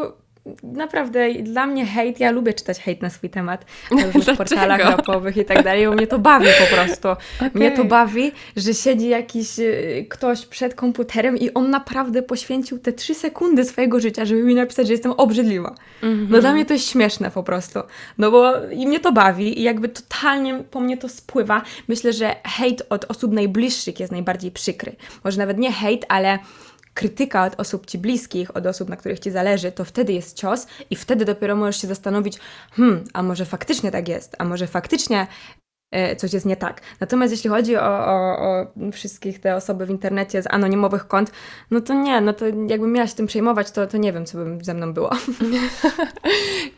naprawdę 0.63 1.33
dla 1.33 1.67
mnie 1.67 1.85
hejt, 1.85 2.19
ja 2.19 2.31
lubię 2.31 2.53
czytać 2.53 2.79
hejt 2.79 3.01
na 3.01 3.09
swój 3.09 3.29
temat 3.29 3.65
na 3.91 4.05
różnych 4.12 4.38
portalach 4.38 4.79
rapowych 4.79 5.38
i 5.38 5.45
tak 5.45 5.63
dalej, 5.63 5.88
bo 5.88 5.93
mnie 5.93 6.07
to 6.07 6.19
bawi 6.19 6.47
po 6.59 6.75
prostu. 6.75 7.07
Okay. 7.38 7.51
Mnie 7.53 7.71
to 7.71 7.85
bawi, 7.85 8.31
że 8.55 8.73
siedzi 8.73 9.09
jakiś 9.09 9.59
y, 9.59 10.05
ktoś 10.09 10.45
przed 10.45 10.75
komputerem 10.75 11.38
i 11.38 11.53
on 11.53 11.69
naprawdę 11.69 12.21
poświęcił 12.21 12.79
te 12.79 12.93
trzy 12.93 13.15
sekundy 13.15 13.65
swojego 13.65 14.00
życia, 14.00 14.25
żeby 14.25 14.43
mi 14.43 14.55
napisać, 14.55 14.88
że 14.88 14.93
jestem 14.93 15.12
obrzydliwa. 15.12 15.75
Mm 16.01 16.17
-hmm. 16.17 16.27
No 16.29 16.39
dla 16.39 16.53
mnie 16.53 16.65
to 16.65 16.73
jest 16.73 16.89
śmieszne 16.89 17.31
po 17.31 17.43
prostu. 17.43 17.79
No 18.17 18.31
bo 18.31 18.53
i 18.71 18.88
mnie 18.88 19.00
to 19.00 19.12
bawi 19.12 19.59
i 19.59 19.63
jakby 19.63 19.89
totalnie 19.89 20.63
po 20.71 20.79
mnie 20.79 20.97
to 20.97 21.09
spływa. 21.09 21.62
Myślę, 21.88 22.13
że 22.13 22.35
hejt 22.45 22.83
od 22.89 23.05
osób 23.05 23.33
najbliższych 23.33 24.00
jest 24.00 24.12
najbardziej 24.12 24.51
przykry. 24.51 24.95
Może 25.23 25.38
nawet 25.38 25.57
nie 25.57 25.71
hejt, 25.71 26.05
ale 26.09 26.39
krytyka 26.93 27.45
od 27.45 27.59
osób 27.59 27.85
ci 27.85 27.97
bliskich, 27.97 28.57
od 28.57 28.65
osób, 28.65 28.89
na 28.89 28.95
których 28.95 29.19
ci 29.19 29.31
zależy, 29.31 29.71
to 29.71 29.85
wtedy 29.85 30.13
jest 30.13 30.38
cios 30.38 30.67
i 30.89 30.95
wtedy 30.95 31.25
dopiero 31.25 31.55
możesz 31.55 31.81
się 31.81 31.88
zastanowić, 31.88 32.39
hmm, 32.71 33.03
a 33.13 33.23
może 33.23 33.45
faktycznie 33.45 33.91
tak 33.91 34.07
jest, 34.07 34.35
a 34.39 34.45
może 34.45 34.67
faktycznie 34.67 35.27
coś 36.17 36.33
jest 36.33 36.45
nie 36.45 36.55
tak. 36.55 36.81
Natomiast 37.00 37.33
jeśli 37.33 37.50
chodzi 37.50 37.77
o, 37.77 38.05
o, 38.05 38.39
o, 38.39 38.67
wszystkich 38.91 39.39
te 39.39 39.55
osoby 39.55 39.85
w 39.85 39.89
internecie 39.89 40.41
z 40.41 40.47
anonimowych 40.50 41.07
kont, 41.07 41.31
no 41.71 41.81
to 41.81 41.93
nie, 41.93 42.21
no 42.21 42.33
to 42.33 42.45
jakbym 42.67 42.91
miała 42.91 43.07
się 43.07 43.15
tym 43.15 43.27
przejmować, 43.27 43.71
to, 43.71 43.88
to 43.88 43.97
nie 43.97 44.13
wiem, 44.13 44.25
co 44.25 44.38
by 44.38 44.63
ze 44.63 44.73
mną 44.73 44.93
było. 44.93 45.09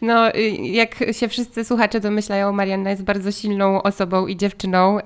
No, 0.02 0.36
y, 0.36 0.42
jak 0.50 0.96
się 1.12 1.28
wszyscy 1.28 1.66
słuchacze 1.66 2.00
domyślają, 2.00 2.52
Marianna 2.52 2.90
jest 2.90 3.04
bardzo 3.04 3.32
silną 3.32 3.84
osobą 3.84 4.28
i 4.28 4.38
dziewczyną, 4.38 4.98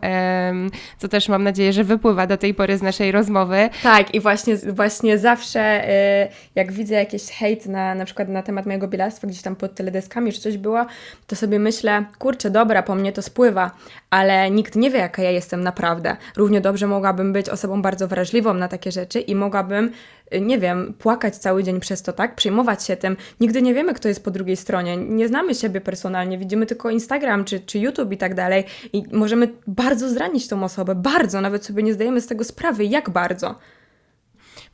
co 0.97 1.07
też 1.07 1.29
mam 1.29 1.43
nadzieję, 1.43 1.73
że 1.73 1.83
wypływa 1.83 2.27
do 2.27 2.37
tej 2.37 2.53
pory 2.53 2.77
z 2.77 2.81
naszej 2.81 3.11
rozmowy. 3.11 3.69
Tak, 3.83 4.15
i 4.15 4.19
właśnie, 4.19 4.55
właśnie 4.57 5.17
zawsze 5.17 5.89
y, 5.89 6.27
jak 6.55 6.71
widzę 6.71 6.95
jakiś 6.95 7.23
hejt 7.23 7.65
na, 7.65 7.95
na 7.95 8.05
przykład 8.05 8.29
na 8.29 8.43
temat 8.43 8.65
mojego 8.65 8.87
bielactwa, 8.87 9.27
gdzieś 9.27 9.41
tam 9.41 9.55
pod 9.55 9.75
teledeskami 9.75 10.33
czy 10.33 10.41
coś 10.41 10.57
było, 10.57 10.85
to 11.27 11.35
sobie 11.35 11.59
myślę, 11.59 12.05
kurczę, 12.19 12.49
dobra, 12.49 12.83
po 12.83 12.95
mnie 12.95 13.11
to 13.11 13.21
spływa, 13.21 13.71
ale 14.10 14.51
nikt 14.51 14.75
nie 14.75 14.91
wie, 14.91 15.00
jaka 15.00 15.22
ja 15.22 15.32
jestem 15.32 15.63
naprawdę. 15.63 16.18
Równie 16.36 16.62
dobrze 16.62 16.88
mogłabym 16.88 17.34
być 17.34 17.50
osobą 17.50 17.82
bardzo 17.82 18.08
wrażliwą 18.08 18.53
na 18.53 18.68
takie 18.68 18.91
rzeczy 18.91 19.20
i 19.20 19.36
mogłabym, 19.36 19.91
y, 20.34 20.41
nie 20.41 20.60
wiem, 20.60 20.94
płakać 21.00 21.36
cały 21.36 21.63
dzień 21.63 21.79
przez 21.79 22.01
to, 22.01 22.13
tak? 22.13 22.36
Przejmować 22.36 22.84
się 22.84 22.98
tym. 22.98 23.18
Nigdy 23.39 23.62
nie 23.62 23.74
wiemy, 23.74 23.94
kto 23.94 24.08
jest 24.08 24.24
po 24.24 24.32
drugiej 24.32 24.56
stronie. 24.56 24.98
Nie 24.98 25.27
znamy 25.27 25.56
siebie 25.56 25.82
personalnie, 25.82 26.38
widzimy 26.38 26.65
tylko 26.65 26.89
Instagram 26.89 27.46
czy, 27.46 27.60
czy 27.60 27.79
YouTube 27.79 28.12
i 28.12 28.18
tak 28.18 28.36
dalej. 28.36 28.63
I 28.94 29.03
możemy 29.12 29.50
bardzo 29.68 30.10
zranić 30.10 30.48
tą 30.48 30.63
osobę, 30.63 30.96
bardzo, 30.96 31.41
nawet 31.41 31.65
sobie 31.65 31.84
nie 31.84 31.94
zdajemy 31.94 32.22
z 32.22 32.27
tego 32.27 32.44
sprawy, 32.44 32.86
jak 32.86 33.10
bardzo. 33.10 33.56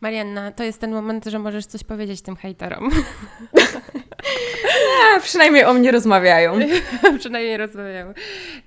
Marianna, 0.01 0.51
to 0.51 0.63
jest 0.63 0.79
ten 0.79 0.91
moment, 0.91 1.25
że 1.25 1.39
możesz 1.39 1.65
coś 1.65 1.83
powiedzieć 1.83 2.21
tym 2.21 2.35
hejterom. 2.35 2.89
A, 5.15 5.19
przynajmniej 5.19 5.65
o 5.65 5.73
mnie 5.73 5.91
rozmawiają. 5.91 6.59
przynajmniej 7.19 7.57
rozmawiają. 7.57 8.13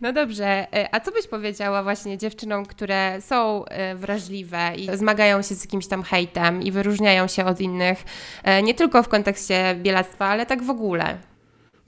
No 0.01 0.13
dobrze, 0.13 0.47
e, 0.47 0.89
a 0.95 1.01
co 1.01 1.13
byś 1.13 1.27
powiedziała 1.27 1.83
właśnie 1.83 2.19
dziewczynom, 2.19 2.67
które 2.67 3.21
są 3.21 3.65
e, 3.65 3.95
wrażliwe 3.95 4.73
i 4.77 4.97
zmagają 4.97 5.43
się 5.43 5.55
z 5.55 5.65
jakimś 5.65 5.87
tam 5.87 6.03
hejtem 6.03 6.63
i 6.63 6.73
wyróżniają 6.73 7.27
się 7.27 7.45
od 7.45 7.61
innych, 7.61 8.05
e, 8.45 8.63
nie 8.63 8.75
tylko 8.75 9.03
w 9.03 9.09
kontekście 9.09 9.75
bielactwa, 9.75 10.27
ale 10.27 10.47
tak 10.47 10.63
w 10.63 10.71
ogóle? 10.71 11.19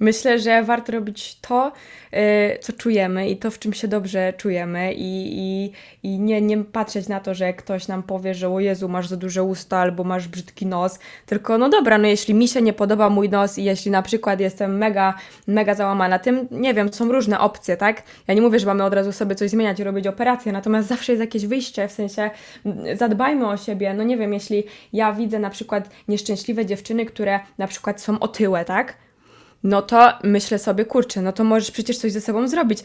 Myślę, 0.01 0.39
że 0.39 0.63
warto 0.63 0.93
robić 0.93 1.39
to, 1.41 1.73
y, 2.15 2.59
co 2.61 2.73
czujemy 2.73 3.31
i 3.31 3.37
to, 3.37 3.51
w 3.51 3.59
czym 3.59 3.73
się 3.73 3.89
dobrze 3.89 4.33
czujemy 4.37 4.95
i, 4.95 5.39
i, 5.39 5.73
i 6.03 6.19
nie, 6.19 6.41
nie 6.41 6.65
patrzeć 6.65 7.09
na 7.09 7.21
to, 7.21 7.35
że 7.35 7.53
ktoś 7.53 7.89
nam 7.89 8.03
powie, 8.03 8.35
że 8.35 8.49
o 8.49 8.61
Jezu, 8.61 8.89
masz 8.89 9.09
za 9.09 9.17
duże 9.17 9.43
usta 9.43 9.79
albo 9.79 10.05
masz 10.05 10.29
brzydki 10.29 10.67
nos, 10.67 10.99
tylko 11.27 11.59
no 11.59 11.69
dobra, 11.69 11.99
no 11.99 12.09
jeśli 12.09 12.35
mi 12.35 12.49
się 12.49 12.63
nie 12.63 12.73
podoba 12.73 13.11
mój 13.11 13.29
nos 13.29 13.59
i 13.59 13.65
jeśli 13.65 13.91
na 13.91 14.03
przykład 14.03 14.41
jestem 14.41 14.79
mega, 14.79 15.15
mega 15.47 15.75
załamana 15.75 16.19
tym, 16.19 16.49
nie 16.51 16.75
wiem, 16.75 16.93
są 16.93 17.13
różne 17.13 17.41
opcje, 17.41 17.77
tak? 17.77 18.03
Ja 18.29 18.35
nie 18.35 18.41
mówię, 18.41 18.59
że 18.59 18.67
mamy 18.67 18.85
od 18.85 18.95
razu 18.95 19.13
sobie 19.13 19.35
coś 19.35 19.51
zmieniać 19.51 19.81
i 19.81 19.85
robić 19.85 20.07
operację, 20.07 20.53
natomiast 20.53 20.89
zawsze 20.89 21.13
jest 21.13 21.21
jakieś 21.21 21.47
wyjście, 21.47 21.89
w 21.89 21.93
sensie 21.93 22.31
zadbajmy 22.95 23.49
o 23.49 23.57
siebie, 23.57 23.95
no 23.95 24.05
nie 24.05 24.17
wiem, 24.17 24.33
jeśli 24.33 24.65
ja 24.93 25.13
widzę 25.13 25.39
na 25.39 25.51
przykład 25.51 25.91
nieszczęśliwe 26.09 26.67
dziewczyny, 26.67 27.07
które 27.07 27.41
na 27.59 27.67
przykład 27.67 28.01
są 28.01 28.19
otyłe, 28.19 28.65
tak? 28.65 29.10
No 29.63 29.83
to 29.83 30.13
myślę 30.25 30.59
sobie, 30.59 30.85
kurczę, 30.85 31.23
no 31.23 31.33
to 31.33 31.45
możesz 31.45 31.71
przecież 31.71 31.99
coś 31.99 32.13
ze 32.13 32.21
sobą 32.21 32.49
zrobić. 32.49 32.79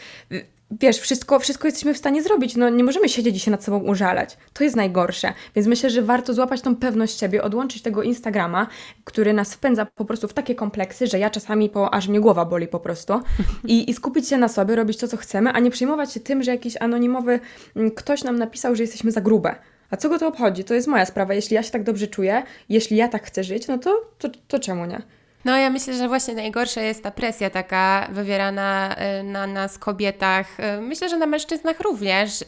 Wiesz, 0.72 0.98
wszystko, 0.98 1.40
wszystko 1.40 1.68
jesteśmy 1.68 1.94
w 1.94 1.98
stanie 1.98 2.24
zrobić, 2.24 2.56
no 2.56 2.70
nie 2.70 2.84
możemy 2.84 3.10
siedzieć 3.10 3.36
i 3.36 3.40
się 3.40 3.52
nad 3.52 3.64
sobą 3.64 3.80
użalać. 3.80 4.38
To 4.54 4.64
jest 4.64 4.76
najgorsze. 4.76 5.34
Więc 5.56 5.68
myślę, 5.68 5.90
że 5.90 6.02
warto 6.02 6.34
złapać 6.34 6.62
tą 6.62 6.76
pewność 6.76 7.20
siebie, 7.20 7.44
odłączyć 7.44 7.82
tego 7.82 8.04
Instagrama, 8.04 8.68
który 9.04 9.34
nas 9.34 9.54
wpędza 9.54 9.86
po 9.86 10.06
prostu 10.06 10.28
w 10.28 10.34
takie 10.34 10.56
kompleksy, 10.56 11.08
że 11.08 11.20
ja 11.20 11.30
czasami 11.30 11.70
po, 11.70 11.94
aż 11.94 12.08
mnie 12.08 12.20
głowa 12.20 12.46
boli 12.46 12.68
po 12.68 12.80
prostu 12.80 13.14
I, 13.68 13.90
i 13.90 13.94
skupić 13.94 14.30
się 14.30 14.38
na 14.38 14.48
sobie, 14.48 14.76
robić 14.76 14.98
to, 14.98 15.08
co 15.08 15.18
chcemy, 15.18 15.52
a 15.52 15.60
nie 15.60 15.72
przejmować 15.72 16.14
się 16.14 16.20
tym, 16.20 16.44
że 16.44 16.52
jakiś 16.52 16.78
anonimowy 16.80 17.40
mm, 17.76 17.92
ktoś 17.92 18.24
nam 18.24 18.40
napisał, 18.40 18.76
że 18.76 18.84
jesteśmy 18.84 19.12
za 19.12 19.22
grube. 19.22 19.56
A 19.90 19.98
co 19.98 20.10
go 20.10 20.20
to 20.20 20.28
obchodzi? 20.28 20.64
To 20.64 20.74
jest 20.74 20.88
moja 20.88 21.06
sprawa. 21.06 21.34
Jeśli 21.34 21.56
ja 21.56 21.64
się 21.64 21.72
tak 21.72 21.84
dobrze 21.84 22.08
czuję, 22.08 22.44
jeśli 22.70 22.98
ja 22.98 23.08
tak 23.08 23.24
chcę 23.24 23.44
żyć, 23.44 23.68
no 23.68 23.78
to, 23.78 24.02
to, 24.18 24.30
to 24.48 24.60
czemu 24.60 24.86
nie? 24.86 25.02
No 25.46 25.58
ja 25.58 25.70
myślę, 25.70 25.94
że 25.94 26.08
właśnie 26.08 26.34
najgorsza 26.34 26.82
jest 26.82 27.04
ta 27.04 27.12
presja 27.12 27.50
taka 27.50 28.08
wywierana 28.12 28.96
y, 29.20 29.24
na 29.24 29.48
nas 29.48 29.78
kobietach, 29.78 30.60
y, 30.60 30.82
myślę, 30.82 31.10
że 31.10 31.18
na 31.18 31.26
mężczyznach 31.26 31.80
również, 31.80 32.42
y, 32.42 32.46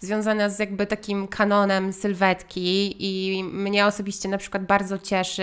związana 0.00 0.48
z 0.48 0.58
jakby 0.58 0.86
takim 0.86 1.28
kanonem 1.28 1.92
sylwetki 1.92 2.96
i 2.98 3.44
mnie 3.44 3.86
osobiście 3.86 4.28
na 4.28 4.38
przykład 4.38 4.64
bardzo 4.66 4.98
cieszy 4.98 5.42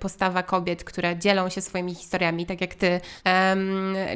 postawa 0.00 0.42
kobiet, 0.42 0.84
które 0.84 1.18
dzielą 1.18 1.48
się 1.48 1.60
swoimi 1.60 1.94
historiami, 1.94 2.46
tak 2.46 2.60
jak 2.60 2.74
Ty, 2.74 3.00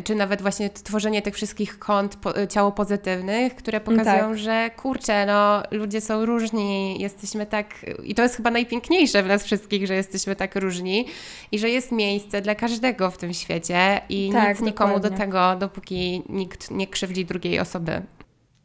czy 0.05 0.15
nawet 0.15 0.43
właśnie 0.43 0.71
tworzenie 0.71 1.23
tych 1.23 1.35
wszystkich 1.35 1.79
kont 1.79 2.17
ciało 2.49 2.73
pozytywnych, 2.73 3.55
które 3.55 3.81
pokazują, 3.81 4.29
tak. 4.29 4.39
że 4.39 4.71
kurczę, 4.77 5.27
no 5.27 5.63
ludzie 5.71 6.01
są 6.01 6.27
różni, 6.27 7.01
jesteśmy 7.01 7.47
tak, 7.47 7.75
i 8.05 8.15
to 8.15 8.23
jest 8.23 8.37
chyba 8.37 8.51
najpiękniejsze 8.51 9.23
w 9.23 9.27
nas 9.27 9.45
wszystkich, 9.45 9.87
że 9.87 9.95
jesteśmy 9.95 10.37
tak 10.37 10.57
różni 10.57 11.07
i 11.53 11.59
że 11.59 11.70
jest 11.71 11.93
miejsce 11.93 12.41
dla 12.43 12.55
każdego 12.55 13.11
w 13.11 13.19
tym 13.19 13.35
świecie 13.35 14.01
i 14.09 14.31
tak, 14.33 14.49
nic 14.49 14.61
nikomu 14.61 14.95
dokładnie. 14.95 15.19
do 15.19 15.25
tego, 15.25 15.57
dopóki 15.57 16.23
nikt 16.29 16.71
nie 16.71 16.87
krzywdzi 16.87 17.25
drugiej 17.25 17.61
osoby. 17.61 18.03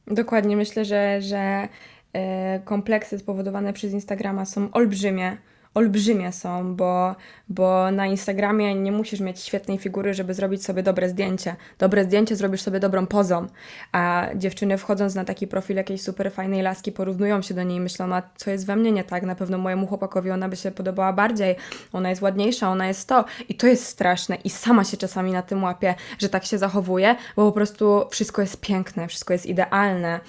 Dokładnie, 0.08 0.58
myślę, 0.58 0.86
że, 0.86 1.22
że 1.22 1.68
e, 2.14 2.60
kompleksy 2.60 3.20
spowodowane 3.20 3.74
przez 3.74 3.94
Instagrama 3.94 4.46
są 4.46 4.72
olbrzymie 4.72 5.38
olbrzymie 5.76 6.32
są, 6.32 6.76
bo, 6.76 7.16
bo 7.50 7.92
na 7.92 8.06
Instagramie 8.06 8.76
nie 8.76 8.92
musisz 8.92 9.20
mieć 9.20 9.40
świetnej 9.40 9.78
figury, 9.78 10.14
żeby 10.14 10.34
zrobić 10.34 10.66
sobie 10.66 10.84
dobre 10.84 11.10
zdjęcie. 11.10 11.56
Dobre 11.80 12.04
zdjęcie 12.04 12.36
zrobisz 12.36 12.62
sobie 12.62 12.80
dobrą 12.80 13.08
pozą, 13.08 13.48
a 13.92 14.28
dziewczyny 14.36 14.78
wchodząc 14.78 15.16
na 15.16 15.26
taki 15.26 15.48
profil 15.48 15.76
jakiejś 15.76 16.02
super 16.02 16.32
fajnej 16.32 16.62
laski 16.62 16.92
porównują 16.92 17.42
się 17.42 17.54
do 17.54 17.64
niej 17.64 17.78
i 17.78 17.82
myślą, 17.82 18.16
a 18.16 18.22
co 18.36 18.52
jest 18.52 18.66
we 18.66 18.76
mnie 18.76 18.92
nie 18.92 19.04
tak, 19.04 19.24
na 19.24 19.36
pewno 19.36 19.58
mojemu 19.58 19.88
chłopakowi 19.88 20.32
ona 20.32 20.50
by 20.50 20.56
się 20.56 20.72
podobała 20.72 21.14
bardziej, 21.14 21.56
ona 21.94 22.10
jest 22.10 22.22
ładniejsza, 22.22 22.70
ona 22.70 22.88
jest 22.88 23.08
to. 23.08 23.26
I 23.50 23.56
to 23.56 23.68
jest 23.68 23.86
straszne. 23.86 24.36
I 24.36 24.50
sama 24.50 24.84
się 24.84 24.98
czasami 24.98 25.32
na 25.32 25.42
tym 25.42 25.64
łapię, 25.64 25.96
że 26.20 26.30
tak 26.30 26.46
się 26.46 26.58
zachowuje, 26.58 27.16
bo 27.36 27.46
po 27.46 27.52
prostu 27.52 28.06
wszystko 28.12 28.42
jest 28.42 28.62
piękne, 28.62 29.08
wszystko 29.08 29.34
jest 29.34 29.46
idealne, 29.46 30.20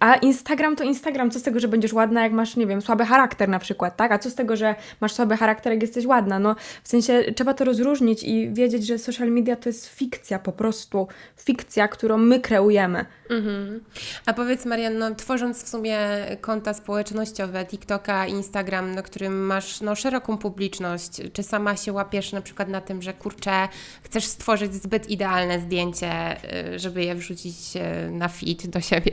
a 0.00 0.14
Instagram 0.14 0.76
to 0.76 0.84
Instagram, 0.84 1.30
co 1.30 1.38
z 1.38 1.42
tego, 1.42 1.60
że 1.60 1.68
będziesz 1.68 1.92
ładna, 1.92 2.22
jak 2.22 2.32
masz, 2.32 2.56
nie 2.56 2.66
wiem, 2.66 2.82
słaby 2.82 3.04
charakter 3.04 3.48
na 3.48 3.58
przykład, 3.58 3.96
tak? 3.96 4.12
A 4.12 4.18
co 4.18 4.30
z 4.30 4.34
tego, 4.34 4.56
że 4.56 4.74
masz 5.00 5.12
słaby 5.12 5.36
charakter, 5.36 5.72
jak 5.72 5.82
jesteś 5.82 6.06
ładna. 6.06 6.38
No, 6.38 6.56
w 6.82 6.88
sensie 6.88 7.24
trzeba 7.36 7.54
to 7.54 7.64
rozróżnić 7.64 8.22
i 8.22 8.50
wiedzieć, 8.52 8.86
że 8.86 8.98
social 8.98 9.28
media 9.28 9.56
to 9.56 9.68
jest 9.68 9.86
fikcja 9.86 10.38
po 10.38 10.52
prostu. 10.52 11.08
Fikcja, 11.36 11.88
którą 11.88 12.18
my 12.18 12.40
kreujemy. 12.40 13.04
Mhm. 13.30 13.80
A 14.26 14.32
powiedz 14.32 14.66
Marianno, 14.66 15.14
tworząc 15.14 15.64
w 15.64 15.68
sumie 15.68 15.98
konta 16.40 16.74
społecznościowe, 16.74 17.66
TikToka, 17.66 18.26
Instagram, 18.26 18.94
na 18.94 19.02
którym 19.02 19.46
masz 19.46 19.80
no, 19.80 19.94
szeroką 19.94 20.38
publiczność, 20.38 21.10
czy 21.32 21.42
sama 21.42 21.76
się 21.76 21.92
łapiesz 21.92 22.32
na 22.32 22.40
przykład 22.40 22.68
na 22.68 22.80
tym, 22.80 23.02
że 23.02 23.12
kurczę, 23.12 23.68
chcesz 24.02 24.24
stworzyć 24.24 24.74
zbyt 24.74 25.10
idealne 25.10 25.60
zdjęcie, 25.60 26.36
y, 26.74 26.78
żeby 26.78 27.04
je 27.04 27.14
wrzucić 27.14 27.56
y, 27.76 28.10
na 28.10 28.28
feed 28.28 28.66
do 28.66 28.80
siebie? 28.80 29.12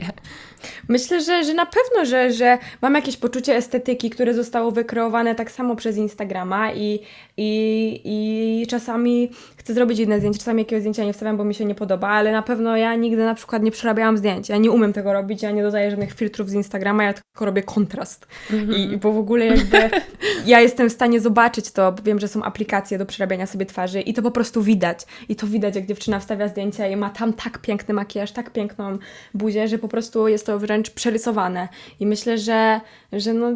Myślę, 0.88 1.20
że, 1.22 1.44
że 1.44 1.54
na 1.54 1.66
pewno, 1.66 2.04
że, 2.04 2.32
że 2.32 2.58
mam 2.82 2.94
jakieś 2.94 3.16
poczucie 3.16 3.56
estetyki, 3.56 4.10
które 4.10 4.34
zostało 4.34 4.70
wykreowane 4.70 5.34
tak 5.34 5.50
samo 5.50 5.76
przez 5.76 5.96
Instagrama 5.96 6.72
i, 6.72 7.00
i, 7.36 8.00
i 8.04 8.66
czasami 8.66 9.30
chcę 9.56 9.74
zrobić 9.74 9.98
inne 9.98 10.18
zdjęcie, 10.18 10.38
czasami 10.38 10.62
jakiegoś 10.62 10.82
zdjęcia 10.82 11.04
nie 11.04 11.12
wstawiam, 11.12 11.36
bo 11.36 11.44
mi 11.44 11.54
się 11.54 11.64
nie 11.64 11.74
podoba, 11.74 12.08
ale 12.08 12.32
na 12.32 12.42
pewno 12.42 12.76
ja 12.76 12.94
nigdy 12.94 13.24
na 13.24 13.34
przykład 13.34 13.62
nie 13.62 13.70
przerabiałam 13.70 14.18
zdjęć. 14.18 14.48
Ja 14.48 14.56
nie 14.56 14.70
umiem 14.70 14.92
tego 14.92 15.12
robić, 15.12 15.42
ja 15.42 15.50
nie 15.50 15.62
dodaję 15.62 15.90
żadnych 15.90 16.14
filtrów 16.14 16.50
z 16.50 16.52
Instagrama, 16.52 17.04
ja 17.04 17.12
tylko 17.12 17.44
robię 17.44 17.62
kontrast. 17.62 18.26
Mm 18.50 18.66
-hmm. 18.66 18.92
I, 18.92 18.96
bo 18.96 19.12
w 19.12 19.18
ogóle 19.18 19.46
jakby 19.46 19.90
ja 20.46 20.60
jestem 20.60 20.88
w 20.88 20.92
stanie 20.92 21.20
zobaczyć 21.20 21.70
to, 21.70 21.92
bo 21.92 22.02
wiem, 22.02 22.18
że 22.18 22.28
są 22.28 22.42
aplikacje 22.42 22.98
do 22.98 23.06
przerabiania 23.06 23.46
sobie 23.46 23.66
twarzy 23.66 24.00
i 24.00 24.14
to 24.14 24.22
po 24.22 24.30
prostu 24.30 24.62
widać. 24.62 24.98
I 25.28 25.36
to 25.36 25.46
widać, 25.46 25.76
jak 25.76 25.86
dziewczyna 25.86 26.20
wstawia 26.20 26.48
zdjęcia 26.48 26.88
i 26.88 26.96
ma 26.96 27.10
tam 27.10 27.32
tak 27.32 27.58
piękny 27.58 27.94
makijaż, 27.94 28.32
tak 28.32 28.50
piękną 28.50 28.98
buzię, 29.34 29.68
że 29.68 29.78
po 29.78 29.88
prostu 29.88 30.15
jest 30.28 30.46
to 30.46 30.58
wręcz 30.58 30.90
przerysowane. 30.90 31.68
I 32.00 32.06
myślę, 32.06 32.38
że, 32.38 32.80
że 33.12 33.34
no 33.34 33.50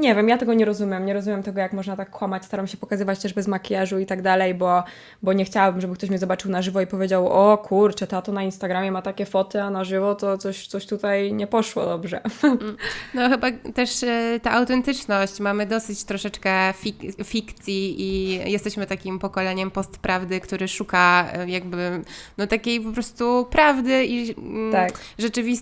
nie 0.00 0.14
wiem, 0.14 0.28
ja 0.28 0.38
tego 0.38 0.54
nie 0.54 0.64
rozumiem. 0.64 1.06
Nie 1.06 1.14
rozumiem 1.14 1.42
tego, 1.42 1.60
jak 1.60 1.72
można 1.72 1.96
tak 1.96 2.10
kłamać. 2.10 2.44
Staram 2.44 2.66
się 2.66 2.76
pokazywać 2.76 3.18
też 3.18 3.34
bez 3.34 3.48
makijażu 3.48 3.98
i 3.98 4.06
tak 4.06 4.22
dalej, 4.22 4.54
bo, 4.54 4.82
bo 5.22 5.32
nie 5.32 5.44
chciałabym, 5.44 5.80
żeby 5.80 5.94
ktoś 5.94 6.10
mnie 6.10 6.18
zobaczył 6.18 6.50
na 6.50 6.62
żywo 6.62 6.80
i 6.80 6.86
powiedział, 6.86 7.28
o 7.28 7.58
kurczę, 7.58 8.06
tato 8.06 8.32
na 8.32 8.42
Instagramie 8.42 8.92
ma 8.92 9.02
takie 9.02 9.26
foty, 9.26 9.62
a 9.62 9.70
na 9.70 9.84
żywo 9.84 10.14
to 10.14 10.38
coś, 10.38 10.66
coś 10.66 10.86
tutaj 10.86 11.32
nie 11.32 11.46
poszło 11.46 11.84
dobrze. 11.84 12.20
Mm. 12.48 12.76
No 13.14 13.28
chyba 13.28 13.46
też 13.74 14.02
e, 14.02 14.40
ta 14.42 14.50
autentyczność. 14.52 15.40
Mamy 15.40 15.66
dosyć 15.66 16.04
troszeczkę 16.04 16.72
fik 16.76 16.96
fikcji 17.24 18.02
i 18.02 18.28
jesteśmy 18.52 18.86
takim 18.86 19.18
pokoleniem 19.18 19.70
postprawdy, 19.70 20.40
który 20.40 20.68
szuka 20.68 21.28
e, 21.32 21.50
jakby 21.50 22.02
no 22.38 22.46
takiej 22.46 22.80
po 22.80 22.92
prostu 22.92 23.46
prawdy 23.50 24.04
i 24.04 24.34
mm, 24.38 24.72
tak. 24.72 24.92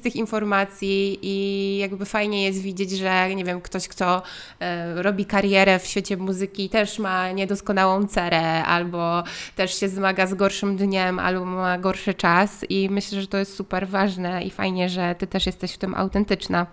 Rzeczywistych 0.07 0.17
informacji 0.17 1.19
i 1.23 1.79
jakby 1.79 2.05
fajnie 2.05 2.45
jest 2.45 2.63
widzieć, 2.63 2.91
że 2.91 3.35
nie 3.35 3.45
wiem, 3.45 3.61
ktoś, 3.61 3.89
kto 3.89 4.23
e, 4.61 5.03
robi 5.03 5.27
karierę 5.27 5.79
w 5.79 5.87
świecie 5.87 6.17
muzyki 6.17 6.69
też 6.69 6.99
ma 6.99 7.33
niedoskonałą 7.33 8.07
cerę 8.07 8.65
albo 8.65 9.25
też 9.57 9.81
się 9.81 9.89
zmaga 9.89 10.27
z 10.27 10.35
gorszym 10.35 10.77
dniem 10.77 11.19
albo 11.19 11.45
ma 11.45 11.79
gorszy 11.79 12.15
czas 12.15 12.65
i 12.69 12.89
myślę, 12.91 13.21
że 13.21 13.27
to 13.27 13.39
jest 13.39 13.55
super 13.57 13.89
ważne 13.89 14.43
i 14.45 14.51
fajnie, 14.51 14.89
że 14.89 15.15
Ty 15.19 15.27
też 15.27 15.47
jesteś 15.47 15.73
w 15.73 15.79
tym 15.79 15.95
autentyczna. 15.95 16.67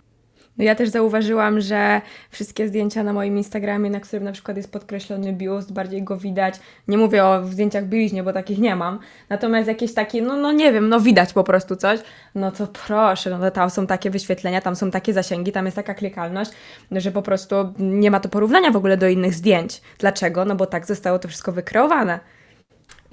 Ja 0.57 0.75
też 0.75 0.89
zauważyłam, 0.89 1.61
że 1.61 2.01
wszystkie 2.29 2.67
zdjęcia 2.67 3.03
na 3.03 3.13
moim 3.13 3.37
Instagramie, 3.37 3.89
na 3.89 3.99
którym 3.99 4.23
na 4.23 4.31
przykład 4.31 4.57
jest 4.57 4.71
podkreślony 4.71 5.33
biust, 5.33 5.73
bardziej 5.73 6.03
go 6.03 6.17
widać. 6.17 6.55
Nie 6.87 6.97
mówię 6.97 7.25
o 7.25 7.45
zdjęciach 7.45 7.85
bliźnie, 7.85 8.23
bo 8.23 8.33
takich 8.33 8.59
nie 8.59 8.75
mam. 8.75 8.99
Natomiast 9.29 9.67
jakieś 9.67 9.93
takie, 9.93 10.21
no, 10.21 10.37
no 10.37 10.51
nie 10.51 10.73
wiem, 10.73 10.89
no 10.89 10.99
widać 10.99 11.33
po 11.33 11.43
prostu 11.43 11.75
coś. 11.75 11.99
No 12.35 12.51
to 12.51 12.67
proszę, 12.67 13.29
no 13.29 13.51
tam 13.51 13.69
są 13.69 13.87
takie 13.87 14.09
wyświetlenia, 14.09 14.61
tam 14.61 14.75
są 14.75 14.91
takie 14.91 15.13
zasięgi, 15.13 15.51
tam 15.51 15.65
jest 15.65 15.75
taka 15.75 15.93
klikalność, 15.93 16.51
że 16.91 17.11
po 17.11 17.21
prostu 17.21 17.55
nie 17.79 18.11
ma 18.11 18.19
to 18.19 18.29
porównania 18.29 18.71
w 18.71 18.75
ogóle 18.75 18.97
do 18.97 19.07
innych 19.07 19.33
zdjęć. 19.33 19.81
Dlaczego? 19.97 20.45
No 20.45 20.55
bo 20.55 20.65
tak 20.65 20.85
zostało 20.85 21.19
to 21.19 21.27
wszystko 21.27 21.51
wykreowane. 21.51 22.19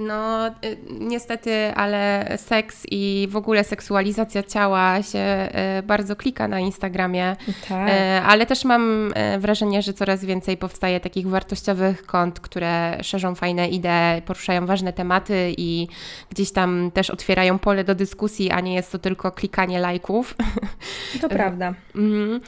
No, 0.00 0.46
y, 0.48 0.52
niestety, 1.00 1.74
ale 1.74 2.32
seks 2.36 2.86
i 2.90 3.28
w 3.30 3.36
ogóle 3.36 3.64
seksualizacja 3.64 4.42
ciała 4.42 5.02
się 5.02 5.48
y, 5.78 5.82
bardzo 5.82 6.16
klika 6.16 6.48
na 6.48 6.60
Instagramie. 6.60 7.36
Tak. 7.68 7.88
Y, 7.88 7.92
ale 8.26 8.46
też 8.46 8.64
mam 8.64 9.12
wrażenie, 9.38 9.82
że 9.82 9.92
coraz 9.92 10.24
więcej 10.24 10.56
powstaje 10.56 11.00
takich 11.00 11.28
wartościowych 11.28 12.06
kont, 12.06 12.40
które 12.40 12.98
szerzą 13.02 13.34
fajne 13.34 13.68
idee, 13.68 14.22
poruszają 14.26 14.66
ważne 14.66 14.92
tematy 14.92 15.54
i 15.56 15.88
gdzieś 16.30 16.52
tam 16.52 16.90
też 16.90 17.10
otwierają 17.10 17.58
pole 17.58 17.84
do 17.84 17.94
dyskusji, 17.94 18.50
a 18.50 18.60
nie 18.60 18.74
jest 18.74 18.92
to 18.92 18.98
tylko 18.98 19.32
klikanie 19.32 19.80
lajków. 19.80 20.34
To 21.20 21.28
prawda. 21.38 21.74
Mhm. 21.94 22.40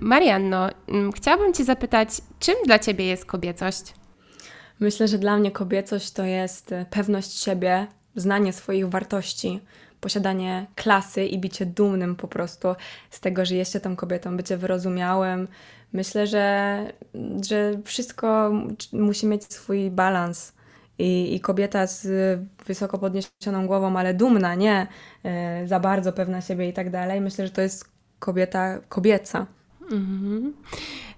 Marianno, 0.00 0.68
mm, 0.88 1.12
chciałabym 1.12 1.52
Cię 1.52 1.64
zapytać, 1.64 2.08
czym 2.40 2.54
dla 2.66 2.78
Ciebie 2.78 3.06
jest 3.06 3.26
kobiecość? 3.26 4.01
Myślę, 4.82 5.08
że 5.08 5.18
dla 5.18 5.36
mnie 5.36 5.50
kobiecość 5.50 6.10
to 6.10 6.24
jest 6.24 6.72
e, 6.72 6.86
pewność 6.90 7.42
siebie, 7.42 7.86
znanie 8.16 8.52
swoich 8.52 8.88
wartości, 8.88 9.60
posiadanie 10.00 10.66
klasy 10.74 11.24
i 11.24 11.38
bycie 11.38 11.66
dumnym 11.66 12.16
po 12.16 12.28
prostu 12.28 12.68
z 13.10 13.20
tego, 13.20 13.44
że 13.44 13.54
jesteście 13.54 13.80
tą 13.80 13.96
kobietą, 13.96 14.36
bycie 14.36 14.56
wyrozumiałym. 14.56 15.48
Myślę, 15.92 16.26
że, 16.26 16.78
że 17.44 17.72
wszystko 17.84 18.52
musi 18.92 19.26
mieć 19.26 19.44
swój 19.44 19.90
balans. 19.90 20.52
I, 20.98 21.34
I 21.34 21.40
kobieta 21.40 21.86
z 21.86 22.40
wysoko 22.66 22.98
podniesioną 22.98 23.66
głową, 23.66 23.96
ale 23.96 24.14
dumna, 24.14 24.54
nie 24.54 24.86
e, 25.24 25.66
za 25.66 25.80
bardzo 25.80 26.12
pewna 26.12 26.40
siebie 26.40 26.68
i 26.68 26.72
tak 26.72 26.90
dalej. 26.90 27.20
Myślę, 27.20 27.46
że 27.46 27.52
to 27.52 27.60
jest 27.60 27.84
kobieta 28.18 28.78
kobieca. 28.88 29.46
Mhm. 29.92 30.52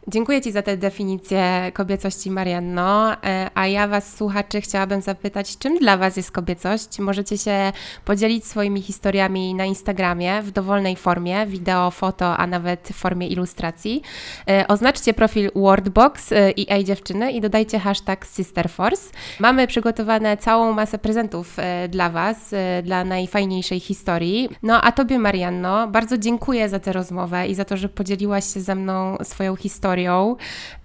Dziękuję 0.08 0.40
Ci 0.40 0.52
za 0.52 0.62
tę 0.62 0.76
definicję 0.76 1.70
kobiecości, 1.74 2.30
Marianno. 2.30 3.12
E, 3.22 3.50
a 3.54 3.66
ja 3.66 3.88
Was, 3.88 4.16
słuchaczy, 4.16 4.60
chciałabym 4.60 5.00
zapytać, 5.00 5.58
czym 5.58 5.78
dla 5.78 5.96
Was 5.96 6.16
jest 6.16 6.30
kobiecość? 6.30 6.98
Możecie 6.98 7.38
się 7.38 7.72
podzielić 8.04 8.46
swoimi 8.46 8.82
historiami 8.82 9.54
na 9.54 9.64
Instagramie 9.64 10.42
w 10.42 10.50
dowolnej 10.50 10.96
formie, 10.96 11.46
wideo, 11.46 11.90
foto, 11.90 12.36
a 12.36 12.46
nawet 12.46 12.88
w 12.92 12.94
formie 12.94 13.28
ilustracji. 13.28 14.02
E, 14.48 14.68
oznaczcie 14.68 15.14
profil 15.14 15.50
Wordbox 15.54 16.32
e, 16.32 16.50
i 16.50 16.72
Ej 16.72 16.84
Dziewczyny 16.84 17.32
i 17.32 17.40
dodajcie 17.40 17.78
hashtag 17.78 18.26
SisterForce. 18.36 19.10
Mamy 19.40 19.66
przygotowane 19.66 20.36
całą 20.36 20.72
masę 20.72 20.98
prezentów 20.98 21.56
dla 21.88 22.10
Was, 22.10 22.54
dla 22.82 23.04
najfajniejszej 23.04 23.80
historii. 23.80 24.48
No 24.62 24.82
a 24.82 24.92
Tobie, 24.92 25.18
Marianno, 25.18 25.88
bardzo 25.88 26.18
dziękuję 26.18 26.68
za 26.68 26.80
tę 26.80 26.92
rozmowę 26.92 27.48
i 27.48 27.54
za 27.54 27.64
to, 27.64 27.76
że 27.76 27.88
podzieliłaś 27.88 28.54
się 28.54 28.60
ze 28.60 28.74
mną 28.74 29.16
swoją 29.22 29.56
historią 29.56 29.93
historią 29.94 30.36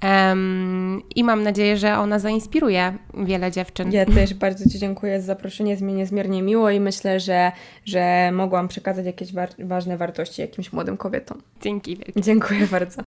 um, 0.04 1.02
i 1.16 1.24
mam 1.24 1.44
nadzieję, 1.44 1.78
że 1.78 1.98
ona 1.98 2.20
zainspiruje 2.20 2.94
wiele 3.14 3.52
dziewczyn. 3.52 3.92
Ja 3.92 4.06
też 4.06 4.34
bardzo 4.34 4.70
Ci 4.70 4.80
dziękuję 4.80 5.22
za 5.22 5.26
zaproszenie, 5.26 5.72
jest 5.72 5.84
mi 5.84 5.94
niezmiernie 5.94 6.42
miło 6.42 6.70
i 6.70 6.80
myślę, 6.80 7.20
że, 7.20 7.52
że 7.86 8.32
mogłam 8.34 8.68
przekazać 8.68 9.06
jakieś 9.06 9.34
wa 9.34 9.48
ważne 9.60 9.98
wartości 9.98 10.42
jakimś 10.42 10.74
młodym 10.74 10.98
kobietom. 10.98 11.42
Dzięki 11.62 11.98
wielkie. 11.98 12.22
Dziękuję 12.22 12.68
bardzo. 12.68 12.98